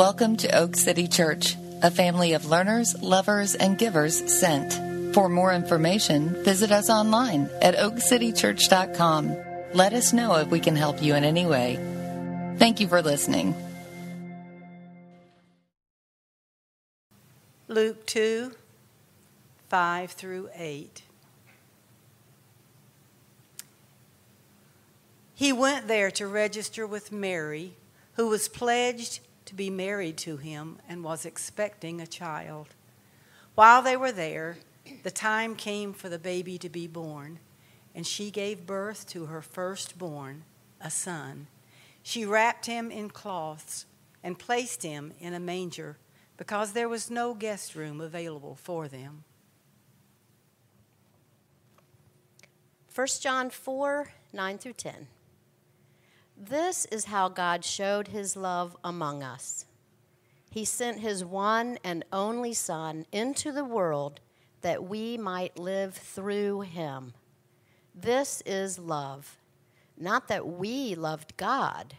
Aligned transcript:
Welcome 0.00 0.38
to 0.38 0.56
Oak 0.56 0.76
City 0.76 1.06
Church, 1.08 1.56
a 1.82 1.90
family 1.90 2.32
of 2.32 2.46
learners, 2.46 2.98
lovers, 3.02 3.54
and 3.54 3.76
givers 3.76 4.32
sent. 4.32 4.72
For 5.14 5.28
more 5.28 5.52
information, 5.52 6.42
visit 6.42 6.72
us 6.72 6.88
online 6.88 7.50
at 7.60 7.76
oakcitychurch.com. 7.76 9.36
Let 9.74 9.92
us 9.92 10.14
know 10.14 10.36
if 10.36 10.48
we 10.48 10.58
can 10.58 10.74
help 10.74 11.02
you 11.02 11.14
in 11.14 11.22
any 11.22 11.44
way. 11.44 11.76
Thank 12.56 12.80
you 12.80 12.88
for 12.88 13.02
listening. 13.02 13.54
Luke 17.68 18.06
2 18.06 18.52
5 19.68 20.12
through 20.12 20.48
8. 20.56 21.02
He 25.34 25.52
went 25.52 25.88
there 25.88 26.10
to 26.12 26.26
register 26.26 26.86
with 26.86 27.12
Mary, 27.12 27.74
who 28.14 28.28
was 28.28 28.48
pledged 28.48 29.20
to 29.50 29.56
be 29.56 29.68
married 29.68 30.16
to 30.16 30.36
him 30.36 30.78
and 30.88 31.02
was 31.02 31.26
expecting 31.26 32.00
a 32.00 32.06
child. 32.06 32.68
While 33.56 33.82
they 33.82 33.96
were 33.96 34.12
there, 34.12 34.58
the 35.02 35.10
time 35.10 35.56
came 35.56 35.92
for 35.92 36.08
the 36.08 36.20
baby 36.20 36.56
to 36.58 36.68
be 36.68 36.86
born, 36.86 37.40
and 37.92 38.06
she 38.06 38.30
gave 38.30 38.64
birth 38.64 39.08
to 39.08 39.26
her 39.26 39.42
firstborn, 39.42 40.44
a 40.80 40.88
son. 40.88 41.48
She 42.04 42.24
wrapped 42.24 42.66
him 42.66 42.92
in 42.92 43.10
cloths 43.10 43.86
and 44.22 44.38
placed 44.38 44.84
him 44.84 45.14
in 45.18 45.34
a 45.34 45.40
manger 45.40 45.96
because 46.36 46.70
there 46.70 46.88
was 46.88 47.10
no 47.10 47.34
guest 47.34 47.74
room 47.74 48.00
available 48.00 48.54
for 48.54 48.86
them. 48.86 49.24
1 52.94 53.06
John 53.20 53.50
4 53.50 54.12
9 54.32 54.58
through 54.58 54.74
10. 54.74 55.08
This 56.42 56.86
is 56.86 57.04
how 57.04 57.28
God 57.28 57.66
showed 57.66 58.08
his 58.08 58.34
love 58.34 58.74
among 58.82 59.22
us. 59.22 59.66
He 60.50 60.64
sent 60.64 61.00
his 61.00 61.22
one 61.22 61.78
and 61.84 62.02
only 62.14 62.54
Son 62.54 63.04
into 63.12 63.52
the 63.52 63.64
world 63.64 64.20
that 64.62 64.82
we 64.82 65.18
might 65.18 65.58
live 65.58 65.94
through 65.94 66.62
him. 66.62 67.12
This 67.94 68.42
is 68.46 68.78
love. 68.78 69.36
Not 69.98 70.28
that 70.28 70.46
we 70.46 70.94
loved 70.94 71.36
God, 71.36 71.92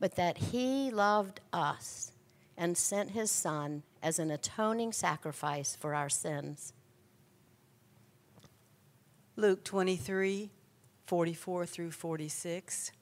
but 0.00 0.16
that 0.16 0.38
he 0.38 0.90
loved 0.90 1.40
us 1.52 2.10
and 2.56 2.76
sent 2.76 3.12
his 3.12 3.30
Son 3.30 3.84
as 4.02 4.18
an 4.18 4.32
atoning 4.32 4.92
sacrifice 4.92 5.76
for 5.76 5.94
our 5.94 6.08
sins. 6.08 6.72
Luke 9.36 9.62
23 9.62 10.50
44 11.06 11.66
through 11.66 11.90
46. 11.90 12.92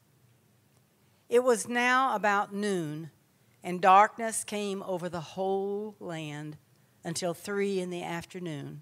It 1.29 1.43
was 1.43 1.67
now 1.67 2.15
about 2.15 2.53
noon, 2.53 3.11
and 3.63 3.79
darkness 3.79 4.43
came 4.43 4.81
over 4.81 5.07
the 5.07 5.21
whole 5.21 5.95
land 5.99 6.57
until 7.03 7.35
three 7.35 7.79
in 7.79 7.91
the 7.91 8.01
afternoon. 8.01 8.81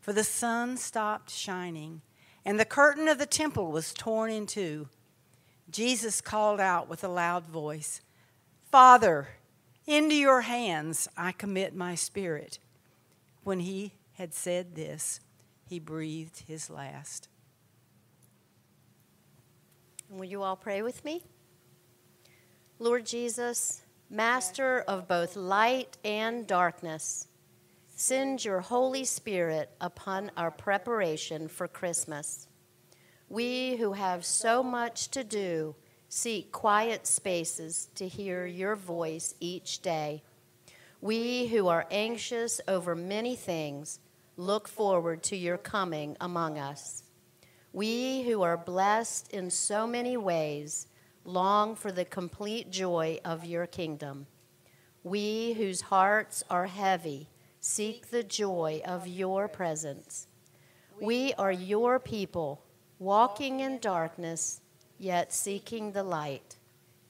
For 0.00 0.12
the 0.12 0.22
sun 0.22 0.76
stopped 0.76 1.30
shining, 1.30 2.02
and 2.44 2.60
the 2.60 2.64
curtain 2.64 3.08
of 3.08 3.18
the 3.18 3.26
temple 3.26 3.72
was 3.72 3.92
torn 3.92 4.30
in 4.30 4.46
two. 4.46 4.88
Jesus 5.68 6.20
called 6.20 6.60
out 6.60 6.88
with 6.88 7.02
a 7.02 7.08
loud 7.08 7.46
voice, 7.46 8.00
Father, 8.70 9.28
into 9.86 10.14
your 10.14 10.42
hands 10.42 11.08
I 11.16 11.32
commit 11.32 11.74
my 11.74 11.96
spirit. 11.96 12.58
When 13.42 13.60
he 13.60 13.94
had 14.12 14.32
said 14.32 14.76
this, 14.76 15.20
he 15.68 15.78
breathed 15.80 16.44
his 16.46 16.70
last. 16.70 17.28
Will 20.08 20.24
you 20.24 20.42
all 20.42 20.56
pray 20.56 20.80
with 20.82 21.04
me? 21.04 21.22
Lord 22.84 23.06
Jesus, 23.06 23.80
Master 24.10 24.80
of 24.86 25.08
both 25.08 25.36
light 25.36 25.96
and 26.04 26.46
darkness, 26.46 27.28
send 27.96 28.44
your 28.44 28.60
Holy 28.60 29.04
Spirit 29.04 29.70
upon 29.80 30.30
our 30.36 30.50
preparation 30.50 31.48
for 31.48 31.66
Christmas. 31.66 32.46
We 33.30 33.76
who 33.76 33.94
have 33.94 34.22
so 34.26 34.62
much 34.62 35.08
to 35.12 35.24
do 35.24 35.74
seek 36.10 36.52
quiet 36.52 37.06
spaces 37.06 37.88
to 37.94 38.06
hear 38.06 38.44
your 38.44 38.76
voice 38.76 39.34
each 39.40 39.80
day. 39.80 40.22
We 41.00 41.46
who 41.46 41.68
are 41.68 41.86
anxious 41.90 42.60
over 42.68 42.94
many 42.94 43.34
things 43.34 43.98
look 44.36 44.68
forward 44.68 45.22
to 45.22 45.36
your 45.36 45.56
coming 45.56 46.18
among 46.20 46.58
us. 46.58 47.02
We 47.72 48.24
who 48.24 48.42
are 48.42 48.58
blessed 48.58 49.32
in 49.32 49.48
so 49.48 49.86
many 49.86 50.18
ways 50.18 50.86
long 51.24 51.74
for 51.74 51.90
the 51.90 52.04
complete 52.04 52.70
joy 52.70 53.18
of 53.24 53.44
your 53.44 53.66
kingdom. 53.66 54.26
We 55.02 55.54
whose 55.54 55.82
hearts 55.82 56.42
are 56.50 56.66
heavy 56.66 57.28
seek 57.60 58.10
the 58.10 58.22
joy 58.22 58.82
of 58.84 59.06
your 59.06 59.48
presence. 59.48 60.26
We 61.00 61.32
are 61.34 61.52
your 61.52 61.98
people, 61.98 62.62
walking 62.98 63.60
in 63.60 63.78
darkness, 63.78 64.60
yet 64.98 65.32
seeking 65.32 65.92
the 65.92 66.02
light. 66.02 66.56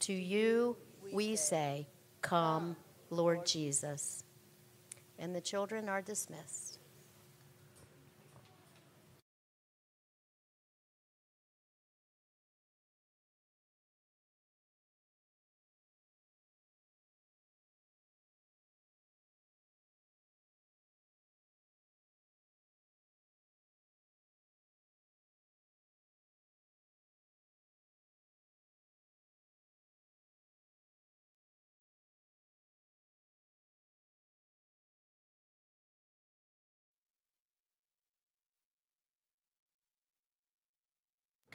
To 0.00 0.12
you 0.12 0.76
we 1.12 1.36
say, 1.36 1.86
Come, 2.22 2.76
Lord 3.10 3.46
Jesus. 3.46 4.24
And 5.18 5.34
the 5.34 5.40
children 5.40 5.88
are 5.88 6.02
dismissed. 6.02 6.73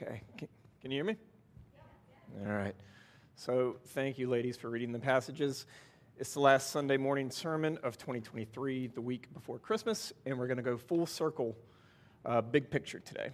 Okay. 0.02 0.22
Can, 0.38 0.48
can 0.82 0.92
you 0.92 0.98
hear 0.98 1.04
me? 1.04 1.18
All 2.46 2.54
right. 2.54 2.76
So, 3.36 3.78
thank 3.88 4.18
you, 4.18 4.30
ladies, 4.30 4.56
for 4.56 4.70
reading 4.70 4.94
the 4.94 5.00
passages. 5.00 5.66
It's 6.18 6.34
the 6.34 6.40
last 6.40 6.70
Sunday 6.70 6.96
morning 6.96 7.30
sermon 7.30 7.78
of 7.84 7.98
2023, 7.98 8.88
the 8.88 9.02
week 9.02 9.34
before 9.34 9.60
Christmas, 9.60 10.14
and 10.26 10.40
we're 10.40 10.48
going 10.48 10.58
to 10.58 10.64
go 10.64 10.78
full 10.78 11.06
circle, 11.06 11.58
uh, 12.26 12.40
big 12.42 12.70
picture 12.70 13.00
today. 13.00 13.32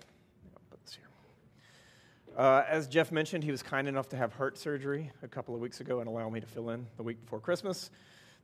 Uh, 2.35 2.63
as 2.67 2.87
Jeff 2.87 3.11
mentioned, 3.11 3.43
he 3.43 3.51
was 3.51 3.61
kind 3.61 3.87
enough 3.87 4.09
to 4.09 4.17
have 4.17 4.33
heart 4.33 4.57
surgery 4.57 5.11
a 5.21 5.27
couple 5.27 5.53
of 5.53 5.61
weeks 5.61 5.81
ago 5.81 5.99
and 5.99 6.07
allow 6.07 6.29
me 6.29 6.39
to 6.39 6.47
fill 6.47 6.71
in 6.71 6.87
the 6.97 7.03
week 7.03 7.21
before 7.21 7.39
Christmas, 7.39 7.91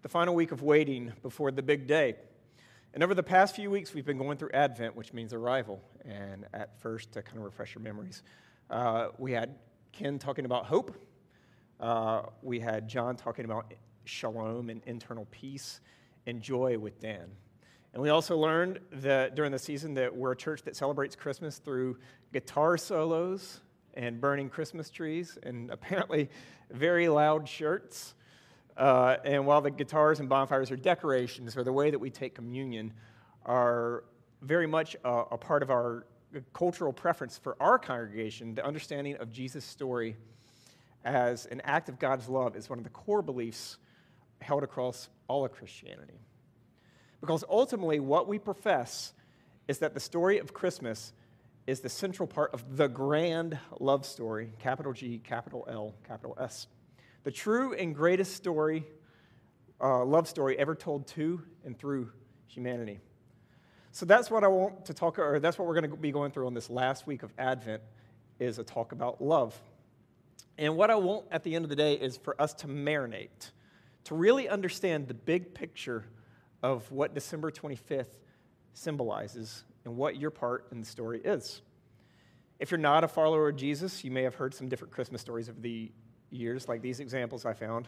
the 0.03 0.09
final 0.09 0.35
week 0.35 0.51
of 0.51 0.61
waiting 0.61 1.11
before 1.23 1.51
the 1.51 1.63
big 1.63 1.87
day. 1.87 2.15
And 2.93 3.03
over 3.03 3.15
the 3.15 3.23
past 3.23 3.55
few 3.55 3.71
weeks, 3.71 3.93
we've 3.93 4.05
been 4.05 4.17
going 4.17 4.37
through 4.37 4.51
Advent, 4.53 4.97
which 4.97 5.13
means 5.13 5.33
arrival. 5.33 5.81
And 6.03 6.45
at 6.53 6.77
first, 6.81 7.13
to 7.13 7.21
kind 7.21 7.37
of 7.37 7.45
refresh 7.45 7.73
your 7.73 7.81
memories, 7.81 8.21
uh, 8.69 9.09
we 9.17 9.31
had 9.31 9.55
Ken 9.93 10.19
talking 10.19 10.43
about 10.43 10.65
hope. 10.65 10.93
Uh, 11.79 12.23
we 12.41 12.59
had 12.59 12.89
John 12.89 13.15
talking 13.15 13.45
about 13.45 13.73
shalom 14.03 14.69
and 14.69 14.81
internal 14.85 15.25
peace 15.31 15.79
and 16.27 16.41
joy 16.41 16.77
with 16.77 16.99
Dan. 16.99 17.31
And 17.93 18.03
we 18.03 18.09
also 18.09 18.37
learned 18.37 18.79
that 18.91 19.35
during 19.35 19.53
the 19.53 19.59
season 19.59 19.93
that 19.93 20.13
we're 20.13 20.33
a 20.33 20.35
church 20.35 20.63
that 20.63 20.75
celebrates 20.75 21.15
Christmas 21.15 21.59
through 21.59 21.97
guitar 22.33 22.77
solos 22.77 23.61
and 23.93 24.19
burning 24.19 24.49
Christmas 24.49 24.89
trees 24.89 25.37
and 25.43 25.71
apparently 25.71 26.29
very 26.69 27.07
loud 27.07 27.47
shirts. 27.47 28.15
Uh, 28.77 29.17
and 29.23 29.45
while 29.45 29.61
the 29.61 29.71
guitars 29.71 30.19
and 30.19 30.29
bonfires 30.29 30.71
are 30.71 30.75
decorations, 30.75 31.57
or 31.57 31.63
the 31.63 31.73
way 31.73 31.91
that 31.91 31.99
we 31.99 32.09
take 32.09 32.35
communion, 32.35 32.93
are 33.45 34.03
very 34.41 34.67
much 34.67 34.95
a, 35.03 35.09
a 35.31 35.37
part 35.37 35.63
of 35.63 35.69
our 35.69 36.05
cultural 36.53 36.93
preference 36.93 37.37
for 37.37 37.57
our 37.59 37.77
congregation, 37.77 38.55
the 38.55 38.65
understanding 38.65 39.15
of 39.17 39.31
Jesus' 39.31 39.65
story 39.65 40.15
as 41.03 41.45
an 41.47 41.61
act 41.63 41.89
of 41.89 41.99
God's 41.99 42.29
love 42.29 42.55
is 42.55 42.69
one 42.69 42.77
of 42.79 42.83
the 42.83 42.89
core 42.91 43.21
beliefs 43.21 43.77
held 44.39 44.63
across 44.63 45.09
all 45.27 45.45
of 45.45 45.51
Christianity. 45.51 46.19
Because 47.19 47.43
ultimately, 47.49 47.99
what 47.99 48.27
we 48.27 48.39
profess 48.39 49.13
is 49.67 49.79
that 49.79 49.93
the 49.93 49.99
story 49.99 50.39
of 50.39 50.53
Christmas 50.53 51.13
is 51.67 51.81
the 51.81 51.89
central 51.89 52.27
part 52.27 52.51
of 52.53 52.77
the 52.77 52.87
grand 52.87 53.59
love 53.79 54.05
story, 54.05 54.51
capital 54.59 54.93
G, 54.93 55.19
capital 55.23 55.67
L, 55.69 55.93
capital 56.07 56.35
S 56.39 56.67
the 57.23 57.31
true 57.31 57.73
and 57.73 57.95
greatest 57.95 58.35
story, 58.35 58.85
uh, 59.79 60.03
love 60.05 60.27
story 60.27 60.57
ever 60.57 60.75
told 60.75 61.07
to 61.07 61.41
and 61.65 61.77
through 61.77 62.11
humanity. 62.47 62.99
So 63.91 64.05
that's 64.05 64.31
what 64.31 64.43
I 64.43 64.47
want 64.47 64.85
to 64.85 64.93
talk, 64.93 65.19
or 65.19 65.39
that's 65.39 65.59
what 65.59 65.67
we're 65.67 65.79
going 65.79 65.91
to 65.91 65.97
be 65.97 66.11
going 66.11 66.31
through 66.31 66.47
on 66.47 66.53
this 66.53 66.69
last 66.69 67.05
week 67.05 67.23
of 67.23 67.33
Advent, 67.37 67.81
is 68.39 68.57
a 68.57 68.63
talk 68.63 68.91
about 68.91 69.21
love. 69.21 69.59
And 70.57 70.77
what 70.77 70.89
I 70.89 70.95
want 70.95 71.25
at 71.31 71.43
the 71.43 71.55
end 71.55 71.65
of 71.65 71.69
the 71.69 71.75
day 71.75 71.93
is 71.95 72.17
for 72.17 72.39
us 72.41 72.53
to 72.55 72.67
marinate, 72.67 73.51
to 74.05 74.15
really 74.15 74.47
understand 74.47 75.07
the 75.07 75.13
big 75.13 75.53
picture 75.53 76.05
of 76.63 76.89
what 76.91 77.13
December 77.13 77.51
25th 77.51 78.19
symbolizes 78.73 79.63
and 79.83 79.97
what 79.97 80.15
your 80.17 80.31
part 80.31 80.67
in 80.71 80.79
the 80.79 80.85
story 80.85 81.21
is. 81.23 81.61
If 82.59 82.71
you're 82.71 82.77
not 82.77 83.03
a 83.03 83.07
follower 83.07 83.49
of 83.49 83.55
Jesus, 83.55 84.03
you 84.03 84.11
may 84.11 84.23
have 84.23 84.35
heard 84.35 84.53
some 84.53 84.69
different 84.69 84.93
Christmas 84.93 85.21
stories 85.21 85.49
over 85.49 85.59
the 85.59 85.91
years, 86.31 86.67
like 86.67 86.81
these 86.81 86.99
examples 86.99 87.45
I 87.45 87.53
found. 87.53 87.87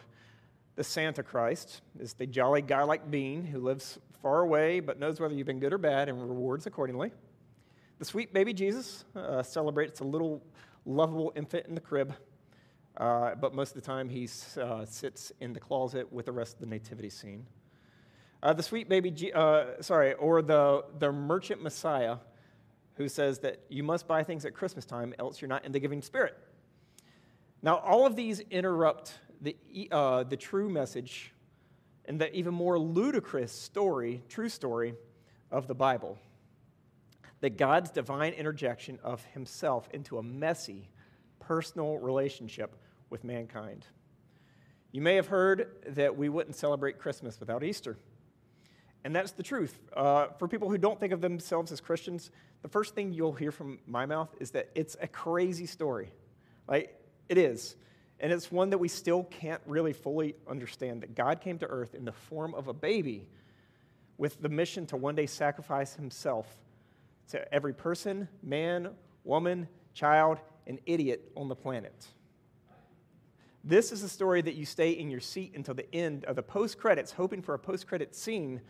The 0.76 0.84
Santa 0.84 1.22
Christ 1.22 1.82
is 1.98 2.14
the 2.14 2.26
jolly 2.26 2.62
guy 2.62 2.82
like 2.82 3.10
being 3.10 3.44
who 3.44 3.60
lives 3.60 3.98
far 4.22 4.40
away 4.40 4.80
but 4.80 4.98
knows 4.98 5.20
whether 5.20 5.34
you've 5.34 5.46
been 5.46 5.60
good 5.60 5.72
or 5.72 5.78
bad 5.78 6.08
and 6.08 6.20
rewards 6.20 6.66
accordingly. 6.66 7.12
The 7.98 8.04
sweet 8.04 8.32
baby 8.32 8.52
Jesus 8.52 9.04
uh, 9.14 9.42
celebrates 9.42 10.00
a 10.00 10.04
little 10.04 10.42
lovable 10.84 11.32
infant 11.36 11.66
in 11.66 11.74
the 11.74 11.80
crib, 11.80 12.14
uh, 12.96 13.36
but 13.36 13.54
most 13.54 13.76
of 13.76 13.82
the 13.82 13.86
time 13.86 14.08
he 14.08 14.28
uh, 14.60 14.84
sits 14.84 15.32
in 15.40 15.52
the 15.52 15.60
closet 15.60 16.12
with 16.12 16.26
the 16.26 16.32
rest 16.32 16.54
of 16.54 16.60
the 16.60 16.66
nativity 16.66 17.10
scene. 17.10 17.46
Uh, 18.42 18.52
the 18.52 18.62
sweet 18.62 18.88
baby, 18.88 19.10
G- 19.10 19.32
uh, 19.32 19.80
sorry, 19.80 20.14
or 20.14 20.42
the, 20.42 20.84
the 20.98 21.10
merchant 21.10 21.62
Messiah 21.62 22.16
who 22.96 23.08
says 23.08 23.38
that 23.40 23.60
you 23.68 23.82
must 23.82 24.06
buy 24.06 24.22
things 24.22 24.44
at 24.44 24.54
Christmas 24.54 24.84
time, 24.84 25.14
else 25.18 25.40
you're 25.40 25.48
not 25.48 25.64
in 25.64 25.72
the 25.72 25.80
giving 25.80 26.02
spirit. 26.02 26.36
Now, 27.64 27.78
all 27.78 28.04
of 28.04 28.14
these 28.14 28.40
interrupt 28.40 29.14
the, 29.40 29.56
uh, 29.90 30.24
the 30.24 30.36
true 30.36 30.68
message 30.68 31.32
and 32.04 32.20
the 32.20 32.30
even 32.36 32.52
more 32.52 32.78
ludicrous 32.78 33.52
story, 33.52 34.22
true 34.28 34.50
story 34.50 34.92
of 35.50 35.66
the 35.66 35.74
Bible 35.74 36.18
that 37.40 37.56
God's 37.56 37.90
divine 37.90 38.34
interjection 38.34 38.98
of 39.02 39.24
himself 39.32 39.88
into 39.94 40.18
a 40.18 40.22
messy, 40.22 40.90
personal 41.40 41.96
relationship 41.96 42.76
with 43.08 43.24
mankind. 43.24 43.86
You 44.92 45.00
may 45.00 45.14
have 45.14 45.28
heard 45.28 45.68
that 45.88 46.18
we 46.18 46.28
wouldn't 46.28 46.56
celebrate 46.56 46.98
Christmas 46.98 47.40
without 47.40 47.64
Easter. 47.64 47.96
And 49.04 49.16
that's 49.16 49.32
the 49.32 49.42
truth. 49.42 49.80
Uh, 49.96 50.26
for 50.38 50.48
people 50.48 50.68
who 50.68 50.76
don't 50.76 51.00
think 51.00 51.14
of 51.14 51.22
themselves 51.22 51.72
as 51.72 51.80
Christians, 51.80 52.30
the 52.60 52.68
first 52.68 52.94
thing 52.94 53.14
you'll 53.14 53.32
hear 53.32 53.50
from 53.50 53.78
my 53.86 54.04
mouth 54.04 54.34
is 54.38 54.50
that 54.50 54.68
it's 54.74 54.98
a 55.00 55.08
crazy 55.08 55.64
story. 55.64 56.12
Like, 56.68 57.00
it 57.28 57.38
is. 57.38 57.76
And 58.20 58.32
it's 58.32 58.50
one 58.50 58.70
that 58.70 58.78
we 58.78 58.88
still 58.88 59.24
can't 59.24 59.60
really 59.66 59.92
fully 59.92 60.34
understand 60.48 61.02
that 61.02 61.14
God 61.14 61.40
came 61.40 61.58
to 61.58 61.66
earth 61.66 61.94
in 61.94 62.04
the 62.04 62.12
form 62.12 62.54
of 62.54 62.68
a 62.68 62.72
baby 62.72 63.28
with 64.16 64.40
the 64.40 64.48
mission 64.48 64.86
to 64.86 64.96
one 64.96 65.14
day 65.14 65.26
sacrifice 65.26 65.94
himself 65.94 66.46
to 67.28 67.52
every 67.52 67.74
person, 67.74 68.28
man, 68.42 68.90
woman, 69.24 69.68
child, 69.92 70.38
and 70.66 70.78
idiot 70.86 71.32
on 71.36 71.48
the 71.48 71.56
planet. 71.56 72.06
This 73.64 73.92
is 73.92 74.02
a 74.02 74.08
story 74.08 74.42
that 74.42 74.54
you 74.54 74.66
stay 74.66 74.90
in 74.90 75.10
your 75.10 75.20
seat 75.20 75.52
until 75.56 75.74
the 75.74 75.92
end 75.94 76.24
of 76.26 76.36
the 76.36 76.42
post 76.42 76.78
credits, 76.78 77.12
hoping 77.12 77.42
for 77.42 77.54
a 77.54 77.58
post 77.58 77.86
credit 77.86 78.14
scene 78.14 78.60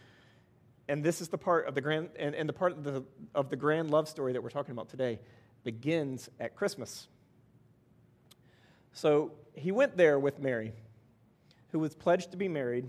and 0.89 1.03
this 1.03 1.21
is 1.21 1.29
the 1.29 1.39
part 1.39 1.67
of 1.67 1.75
the 1.75 1.81
grand 1.81 2.11
and, 2.17 2.35
and 2.35 2.49
the 2.49 2.53
part 2.53 2.73
of 2.73 2.85
the, 2.85 3.05
of 3.35 3.49
the 3.49 3.57
grand 3.57 3.91
love 3.91 4.09
story 4.09 4.33
that 4.33 4.43
we're 4.43 4.51
talking 4.51 4.73
about 4.73 4.89
today 4.89 5.19
begins 5.63 6.29
at 6.41 6.55
christmas 6.55 7.09
so 8.95 9.33
he 9.53 9.71
went 9.71 9.97
there 9.97 10.19
with 10.19 10.39
mary 10.39 10.73
who 11.69 11.79
was 11.79 11.95
pledged 11.95 12.31
to 12.31 12.37
be 12.37 12.49
married 12.49 12.89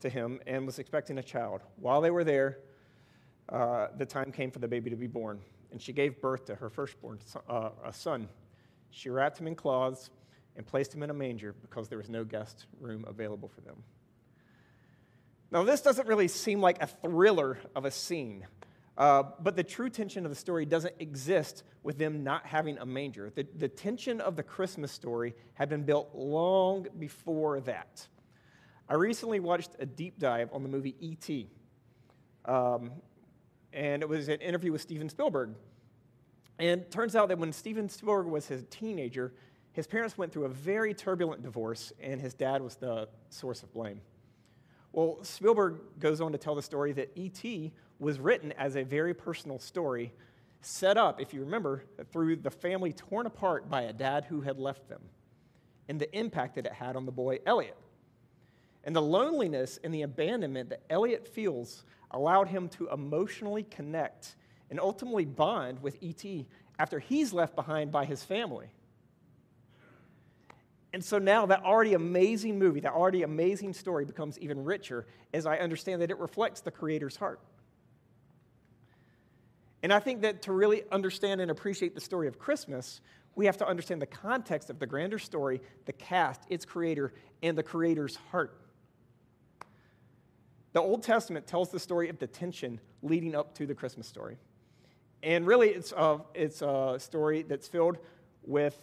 to 0.00 0.08
him 0.08 0.40
and 0.46 0.66
was 0.66 0.78
expecting 0.78 1.18
a 1.18 1.22
child. 1.22 1.62
While 1.76 2.00
they 2.00 2.10
were 2.10 2.24
there 2.24 2.58
uh, 3.48 3.88
the 3.96 4.04
time 4.04 4.30
came 4.30 4.50
for 4.50 4.58
the 4.58 4.68
baby 4.68 4.90
to 4.90 4.96
be 4.96 5.06
born 5.06 5.40
and 5.72 5.80
she 5.80 5.92
gave 5.92 6.20
birth 6.20 6.44
to 6.46 6.54
her 6.54 6.68
firstborn 6.68 7.18
uh, 7.48 7.70
a 7.84 7.92
son. 7.92 8.28
She 8.90 9.10
wrapped 9.10 9.38
him 9.38 9.46
in 9.46 9.54
cloths 9.54 10.10
and 10.56 10.66
placed 10.66 10.94
him 10.94 11.02
in 11.02 11.10
a 11.10 11.14
manger 11.14 11.54
because 11.62 11.88
there 11.88 11.98
was 11.98 12.08
no 12.08 12.24
guest 12.24 12.66
room 12.80 13.04
available 13.06 13.48
for 13.48 13.60
them. 13.60 13.76
Now, 15.50 15.62
this 15.62 15.80
doesn't 15.80 16.06
really 16.06 16.28
seem 16.28 16.60
like 16.60 16.82
a 16.82 16.86
thriller 16.86 17.58
of 17.74 17.84
a 17.84 17.90
scene, 17.90 18.46
uh, 18.98 19.22
but 19.40 19.54
the 19.54 19.62
true 19.62 19.88
tension 19.88 20.26
of 20.26 20.30
the 20.30 20.36
story 20.36 20.66
doesn't 20.66 20.94
exist 20.98 21.62
with 21.84 21.98
them 21.98 22.24
not 22.24 22.44
having 22.44 22.76
a 22.78 22.84
manger. 22.84 23.30
The, 23.32 23.46
the 23.56 23.68
tension 23.68 24.20
of 24.20 24.34
the 24.34 24.42
Christmas 24.42 24.90
story 24.90 25.34
had 25.54 25.68
been 25.68 25.84
built 25.84 26.10
long 26.14 26.88
before 26.98 27.60
that. 27.60 28.08
I 28.88 28.94
recently 28.94 29.38
watched 29.38 29.70
a 29.78 29.86
deep 29.86 30.18
dive 30.18 30.50
on 30.52 30.64
the 30.64 30.68
movie 30.68 30.96
E.T., 30.98 31.48
um, 32.44 32.90
and 33.72 34.02
it 34.02 34.08
was 34.08 34.28
an 34.28 34.40
interview 34.40 34.72
with 34.72 34.80
Steven 34.80 35.08
Spielberg. 35.08 35.54
And 36.58 36.90
turns 36.90 37.14
out 37.14 37.28
that 37.28 37.38
when 37.38 37.52
Steven 37.52 37.88
Spielberg 37.88 38.26
was 38.26 38.50
a 38.50 38.62
teenager, 38.62 39.32
his 39.72 39.86
parents 39.86 40.18
went 40.18 40.32
through 40.32 40.46
a 40.46 40.48
very 40.48 40.92
turbulent 40.92 41.42
divorce, 41.42 41.92
and 42.00 42.20
his 42.20 42.34
dad 42.34 42.62
was 42.62 42.74
the 42.74 43.08
source 43.28 43.62
of 43.62 43.72
blame. 43.72 44.00
Well, 44.92 45.18
Spielberg 45.22 45.78
goes 46.00 46.20
on 46.20 46.32
to 46.32 46.38
tell 46.38 46.56
the 46.56 46.62
story 46.62 46.92
that 46.94 47.12
E.T. 47.14 47.72
was 47.98 48.18
written 48.18 48.52
as 48.52 48.76
a 48.76 48.82
very 48.82 49.14
personal 49.14 49.58
story, 49.58 50.12
set 50.60 50.96
up, 50.96 51.20
if 51.20 51.34
you 51.34 51.40
remember, 51.40 51.84
through 52.12 52.36
the 52.36 52.50
family 52.50 52.92
torn 52.92 53.26
apart 53.26 53.68
by 53.68 53.82
a 53.82 53.92
dad 53.92 54.24
who 54.24 54.40
had 54.40 54.58
left 54.58 54.88
them, 54.88 55.02
and 55.88 56.00
the 56.00 56.16
impact 56.16 56.54
that 56.56 56.66
it 56.66 56.72
had 56.72 56.96
on 56.96 57.06
the 57.06 57.12
boy 57.12 57.38
Elliot. 57.46 57.76
And 58.84 58.94
the 58.94 59.02
loneliness 59.02 59.78
and 59.82 59.92
the 59.92 60.02
abandonment 60.02 60.70
that 60.70 60.82
Elliot 60.88 61.26
feels 61.26 61.84
allowed 62.10 62.48
him 62.48 62.68
to 62.70 62.88
emotionally 62.88 63.64
connect 63.64 64.36
and 64.70 64.80
ultimately 64.80 65.24
bond 65.24 65.82
with 65.82 65.96
E.T. 66.00 66.46
after 66.78 66.98
he's 66.98 67.32
left 67.32 67.56
behind 67.56 67.90
by 67.90 68.04
his 68.04 68.22
family. 68.22 68.68
And 70.92 71.04
so 71.04 71.18
now 71.18 71.46
that 71.46 71.64
already 71.64 71.94
amazing 71.94 72.58
movie, 72.58 72.80
that 72.80 72.92
already 72.92 73.22
amazing 73.22 73.74
story 73.74 74.04
becomes 74.04 74.38
even 74.38 74.64
richer 74.64 75.06
as 75.34 75.44
I 75.44 75.58
understand 75.58 76.00
that 76.02 76.10
it 76.10 76.18
reflects 76.18 76.60
the 76.60 76.70
Creator's 76.70 77.16
heart. 77.16 77.40
And 79.82 79.92
I 79.92 80.00
think 80.00 80.22
that 80.22 80.42
to 80.42 80.52
really 80.52 80.82
understand 80.90 81.40
and 81.40 81.50
appreciate 81.50 81.94
the 81.94 82.00
story 82.00 82.26
of 82.26 82.38
Christmas, 82.38 83.00
we 83.36 83.46
have 83.46 83.56
to 83.58 83.66
understand 83.66 84.02
the 84.02 84.06
context 84.06 84.70
of 84.70 84.78
the 84.78 84.86
grander 84.86 85.18
story, 85.18 85.60
the 85.86 85.92
cast, 85.92 86.42
its 86.48 86.64
creator, 86.64 87.12
and 87.42 87.56
the 87.56 87.62
Creator's 87.62 88.16
heart. 88.30 88.60
The 90.72 90.80
Old 90.80 91.02
Testament 91.02 91.46
tells 91.46 91.70
the 91.70 91.78
story 91.78 92.08
of 92.08 92.18
the 92.18 92.26
tension 92.26 92.80
leading 93.02 93.34
up 93.34 93.54
to 93.54 93.66
the 93.66 93.74
Christmas 93.74 94.06
story. 94.06 94.36
And 95.22 95.46
really, 95.46 95.68
it's 95.70 95.92
a, 95.92 96.20
it's 96.34 96.62
a 96.62 96.96
story 96.98 97.42
that's 97.42 97.68
filled 97.68 97.98
with 98.44 98.76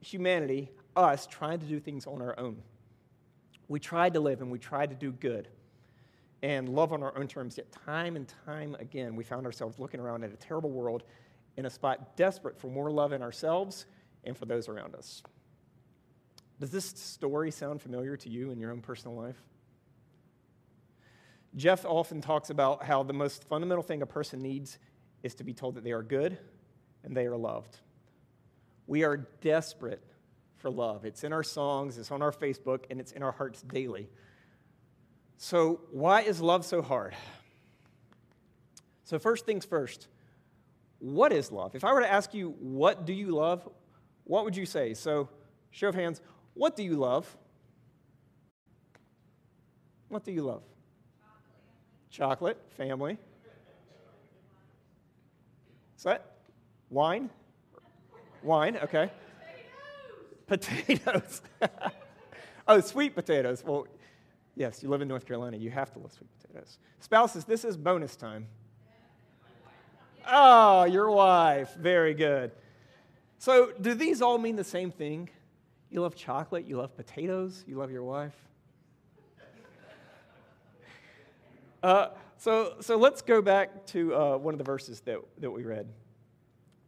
humanity 0.00 0.70
us 0.96 1.26
trying 1.26 1.58
to 1.60 1.66
do 1.66 1.80
things 1.80 2.06
on 2.06 2.20
our 2.20 2.38
own. 2.38 2.62
We 3.68 3.80
tried 3.80 4.14
to 4.14 4.20
live 4.20 4.40
and 4.40 4.50
we 4.50 4.58
tried 4.58 4.90
to 4.90 4.96
do 4.96 5.12
good 5.12 5.48
and 6.42 6.68
love 6.68 6.92
on 6.92 7.02
our 7.02 7.16
own 7.16 7.28
terms, 7.28 7.56
yet 7.56 7.70
time 7.70 8.16
and 8.16 8.32
time 8.44 8.76
again, 8.80 9.14
we 9.14 9.24
found 9.24 9.46
ourselves 9.46 9.78
looking 9.78 10.00
around 10.00 10.24
at 10.24 10.32
a 10.32 10.36
terrible 10.36 10.70
world 10.70 11.04
in 11.56 11.66
a 11.66 11.70
spot 11.70 12.16
desperate 12.16 12.58
for 12.58 12.68
more 12.68 12.90
love 12.90 13.12
in 13.12 13.22
ourselves 13.22 13.86
and 14.24 14.36
for 14.36 14.46
those 14.46 14.68
around 14.68 14.94
us. 14.94 15.22
Does 16.58 16.70
this 16.70 16.86
story 16.86 17.50
sound 17.50 17.82
familiar 17.82 18.16
to 18.16 18.28
you 18.28 18.50
in 18.50 18.58
your 18.58 18.70
own 18.70 18.80
personal 18.80 19.16
life? 19.16 19.42
Jeff 21.54 21.84
often 21.84 22.20
talks 22.20 22.50
about 22.50 22.82
how 22.82 23.02
the 23.02 23.12
most 23.12 23.44
fundamental 23.44 23.82
thing 23.82 24.02
a 24.02 24.06
person 24.06 24.40
needs 24.40 24.78
is 25.22 25.34
to 25.34 25.44
be 25.44 25.52
told 25.52 25.74
that 25.74 25.84
they 25.84 25.92
are 25.92 26.02
good 26.02 26.38
and 27.04 27.16
they 27.16 27.26
are 27.26 27.36
loved. 27.36 27.78
We 28.86 29.04
are 29.04 29.16
desperate 29.16 30.02
for 30.56 30.70
love. 30.70 31.04
It's 31.04 31.24
in 31.24 31.32
our 31.32 31.42
songs, 31.42 31.98
it's 31.98 32.10
on 32.10 32.22
our 32.22 32.32
Facebook, 32.32 32.84
and 32.90 33.00
it's 33.00 33.12
in 33.12 33.22
our 33.22 33.32
hearts 33.32 33.62
daily. 33.62 34.08
So, 35.44 35.80
why 35.90 36.20
is 36.20 36.40
love 36.40 36.64
so 36.64 36.82
hard? 36.82 37.16
So, 39.02 39.18
first 39.18 39.44
things 39.44 39.64
first, 39.64 40.06
what 41.00 41.32
is 41.32 41.50
love? 41.50 41.74
If 41.74 41.82
I 41.82 41.92
were 41.92 42.00
to 42.00 42.10
ask 42.10 42.32
you, 42.32 42.50
what 42.60 43.06
do 43.06 43.12
you 43.12 43.32
love? 43.32 43.68
What 44.22 44.44
would 44.44 44.56
you 44.56 44.66
say? 44.66 44.94
So, 44.94 45.28
show 45.72 45.88
of 45.88 45.96
hands, 45.96 46.20
what 46.54 46.76
do 46.76 46.84
you 46.84 46.94
love? 46.94 47.36
What 50.10 50.22
do 50.22 50.30
you 50.30 50.44
love? 50.44 50.62
Chocolate, 52.08 52.62
family. 52.76 53.18
Is 55.96 56.04
that 56.04 56.36
wine? 56.88 57.30
Wine, 58.44 58.76
okay. 58.76 59.10
Potatoes. 60.46 61.42
oh, 62.68 62.78
sweet 62.78 63.16
potatoes. 63.16 63.64
Well, 63.66 63.88
yes, 64.54 64.82
you 64.82 64.88
live 64.88 65.02
in 65.02 65.08
North 65.08 65.26
Carolina. 65.26 65.56
You 65.56 65.70
have 65.70 65.92
to 65.92 65.98
love 65.98 66.12
sweet 66.12 66.28
potatoes. 66.40 66.78
Spouses, 67.00 67.44
this 67.44 67.64
is 67.64 67.76
bonus 67.76 68.16
time. 68.16 68.46
Oh, 70.26 70.84
your 70.84 71.10
wife. 71.10 71.74
Very 71.74 72.14
good. 72.14 72.52
So, 73.38 73.72
do 73.80 73.94
these 73.94 74.22
all 74.22 74.38
mean 74.38 74.56
the 74.56 74.64
same 74.64 74.90
thing? 74.90 75.28
You 75.90 76.00
love 76.00 76.14
chocolate, 76.14 76.66
you 76.66 76.76
love 76.76 76.96
potatoes, 76.96 77.64
you 77.66 77.76
love 77.76 77.90
your 77.90 78.04
wife? 78.04 78.34
Uh, 81.82 82.08
so, 82.38 82.74
so 82.80 82.96
let's 82.96 83.20
go 83.20 83.42
back 83.42 83.84
to 83.86 84.14
uh, 84.14 84.36
one 84.36 84.54
of 84.54 84.58
the 84.58 84.64
verses 84.64 85.00
that, 85.00 85.18
that 85.38 85.50
we 85.50 85.64
read. 85.64 85.88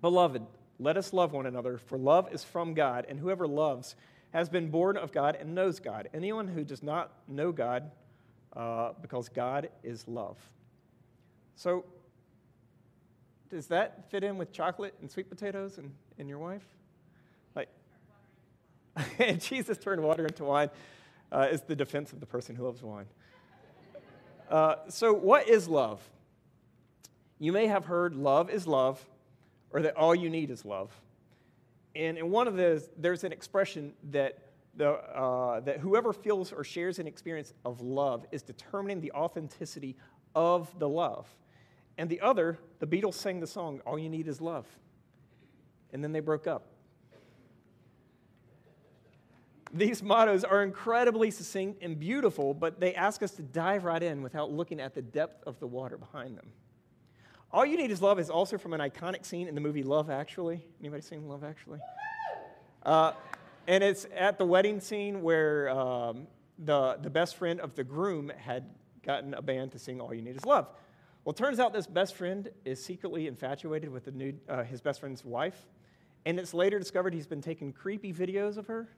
Beloved, 0.01 0.43
let 0.79 0.97
us 0.97 1.13
love 1.13 1.33
one 1.33 1.47
another, 1.47 1.79
for 1.79 1.99
love 1.99 2.33
is 2.33 2.45
from 2.45 2.75
God, 2.75 3.07
and 3.09 3.19
whoever 3.19 3.47
loves 3.47 3.97
has 4.35 4.49
been 4.49 4.69
born 4.69 4.97
of 4.97 5.13
God 5.13 5.37
and 5.41 5.55
knows 5.55 5.79
God. 5.79 6.09
Anyone 6.13 6.49
who 6.49 6.65
does 6.65 6.83
not 6.83 7.13
know 7.29 7.53
God, 7.53 7.93
uh, 8.55 8.91
because 9.01 9.29
God 9.29 9.69
is 9.85 10.07
love. 10.09 10.37
So, 11.55 11.85
does 13.49 13.69
that 13.69 14.11
fit 14.11 14.25
in 14.25 14.37
with 14.37 14.51
chocolate 14.51 14.95
and 15.01 15.09
sweet 15.09 15.31
potatoes 15.31 15.79
and, 15.79 15.93
and 16.19 16.29
your 16.29 16.39
wife? 16.39 16.67
Like, 17.55 17.69
Jesus 19.39 19.79
turned 19.79 20.03
water 20.03 20.27
into 20.27 20.43
wine 20.43 20.71
uh, 21.31 21.47
is 21.53 21.61
the 21.63 21.77
defense 21.77 22.13
of 22.13 22.19
the 22.19 22.27
person 22.27 22.57
who 22.57 22.65
loves 22.65 22.83
wine. 22.83 23.07
Uh, 24.51 24.75
so, 24.89 25.13
what 25.13 25.49
is 25.49 25.69
love? 25.69 26.03
You 27.39 27.53
may 27.53 27.69
have 27.69 27.85
heard 27.85 28.17
love 28.17 28.51
is 28.51 28.67
love, 28.67 29.05
or 29.71 29.83
that 29.83 29.97
all 29.97 30.15
you 30.15 30.29
need 30.29 30.51
is 30.51 30.65
love. 30.65 30.91
And 31.95 32.19
in 32.19 32.31
one 32.31 32.49
of 32.49 32.57
those, 32.57 32.89
there's 32.97 33.25
an 33.25 33.33
expression 33.33 33.93
that, 34.11 34.39
the, 34.77 34.91
uh, 34.91 35.61
that 35.61 35.79
whoever 35.79 36.13
feels 36.13 36.53
or 36.53 36.65
shares 36.65 36.99
an 36.99 37.07
experience 37.07 37.53
of 37.65 37.81
love 37.81 38.27
is 38.33 38.43
determining 38.43 39.01
the 39.01 39.13
authenticity 39.13 39.97
of 40.35 40.77
the 40.79 40.89
love. 40.89 41.29
And 41.97 42.11
the 42.11 42.21
other, 42.21 42.59
the 42.81 42.87
Beatles 42.87 43.15
sang 43.15 43.41
the 43.41 43.47
song, 43.47 43.81
All 43.87 43.99
You 43.99 44.09
Need 44.09 44.27
Is 44.27 44.41
Love. 44.41 44.67
And 45.93 46.03
then 46.03 46.13
they 46.13 46.21
broke 46.21 46.47
up. 46.47 46.67
These 49.73 50.03
mottos 50.03 50.45
are 50.45 50.63
incredibly 50.63 51.33
succinct 51.33 51.83
and 51.83 51.99
beautiful, 51.99 52.55
but 52.55 52.79
they 52.79 52.95
ask 52.95 53.23
us 53.23 53.33
to 53.33 53.43
dive 53.43 53.85
right 53.85 54.03
in 54.03 54.23
without 54.23 54.53
looking 54.53 54.81
at 54.81 54.95
the 54.95 55.03
depth 55.03 55.43
of 55.47 55.59
the 55.59 55.67
water 55.67 55.97
behind 55.97 56.37
them. 56.37 56.53
All 57.55 57.65
You 57.65 57.77
Need 57.77 57.93
Is 57.93 58.03
Love 58.03 58.19
is 58.19 58.31
also 58.31 58.59
from 58.59 58.73
an 58.73 58.81
iconic 58.81 59.25
scene 59.25 59.47
in 59.47 59.55
the 59.55 59.61
movie 59.61 59.85
Love 59.85 60.11
Actually. 60.11 60.61
Anybody 60.81 61.03
seen 61.03 61.29
Love 61.29 61.45
Actually? 61.45 61.79
Uh, 62.85 63.13
and 63.69 63.85
it's 63.85 64.09
at 64.13 64.39
the 64.39 64.45
wedding 64.45 64.81
scene 64.81 65.23
where 65.23 65.71
um, 65.71 66.27
the, 66.59 66.99
the 67.01 67.09
best 67.09 67.37
friend 67.37 67.61
of 67.61 67.77
the 67.77 67.85
groom 67.85 68.33
had 68.37 68.69
gotten 69.05 69.35
a 69.35 69.41
band 69.41 69.71
to 69.71 69.79
sing 69.79 70.01
All 70.01 70.13
You 70.13 70.21
Need 70.21 70.35
Is 70.35 70.45
Love. 70.45 70.67
Well, 71.25 71.31
it 71.31 71.37
turns 71.37 71.61
out 71.61 71.73
this 71.73 71.87
best 71.87 72.17
friend 72.17 72.51
is 72.65 72.85
secretly 72.85 73.29
infatuated 73.29 73.89
with 73.89 74.07
the 74.07 74.11
new, 74.11 74.35
uh, 74.49 74.65
his 74.65 74.81
best 74.81 74.99
friend's 74.99 75.25
wife, 75.25 75.65
and 76.27 76.41
it's 76.41 76.55
later 76.55 76.81
discovered 76.81 77.15
he's 77.15 77.29
been 77.29 77.41
taking 77.41 77.73
creepy 77.73 78.13
videos 78.13 78.57
of 78.57 78.67
her. 78.67 78.89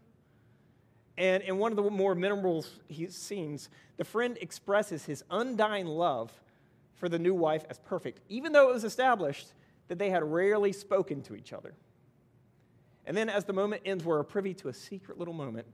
And 1.19 1.43
in 1.43 1.59
one 1.59 1.73
of 1.73 1.77
the 1.77 1.91
more 1.91 2.15
memorable 2.15 2.65
scenes, 3.11 3.69
the 3.99 4.05
friend 4.05 4.39
expresses 4.41 5.05
his 5.05 5.25
undying 5.31 5.87
love 5.87 6.33
for 6.97 7.09
the 7.09 7.19
new 7.19 7.35
wife 7.35 7.65
as 7.71 7.79
perfect, 7.79 8.21
even 8.29 8.53
though 8.53 8.71
it 8.71 8.75
was 8.75 8.85
established 8.85 9.53
that 9.89 9.99
they 9.99 10.11
had 10.11 10.25
rarely 10.25 10.73
spoken 10.73 11.23
to 11.23 11.35
each 11.35 11.53
other. 11.53 11.75
And 13.07 13.17
then, 13.17 13.29
as 13.29 13.45
the 13.45 13.53
moment 13.53 13.83
ends, 13.85 14.05
we're 14.05 14.23
privy 14.25 14.53
to 14.55 14.69
a 14.69 14.75
secret 14.75 15.19
little 15.19 15.35
moment 15.35 15.67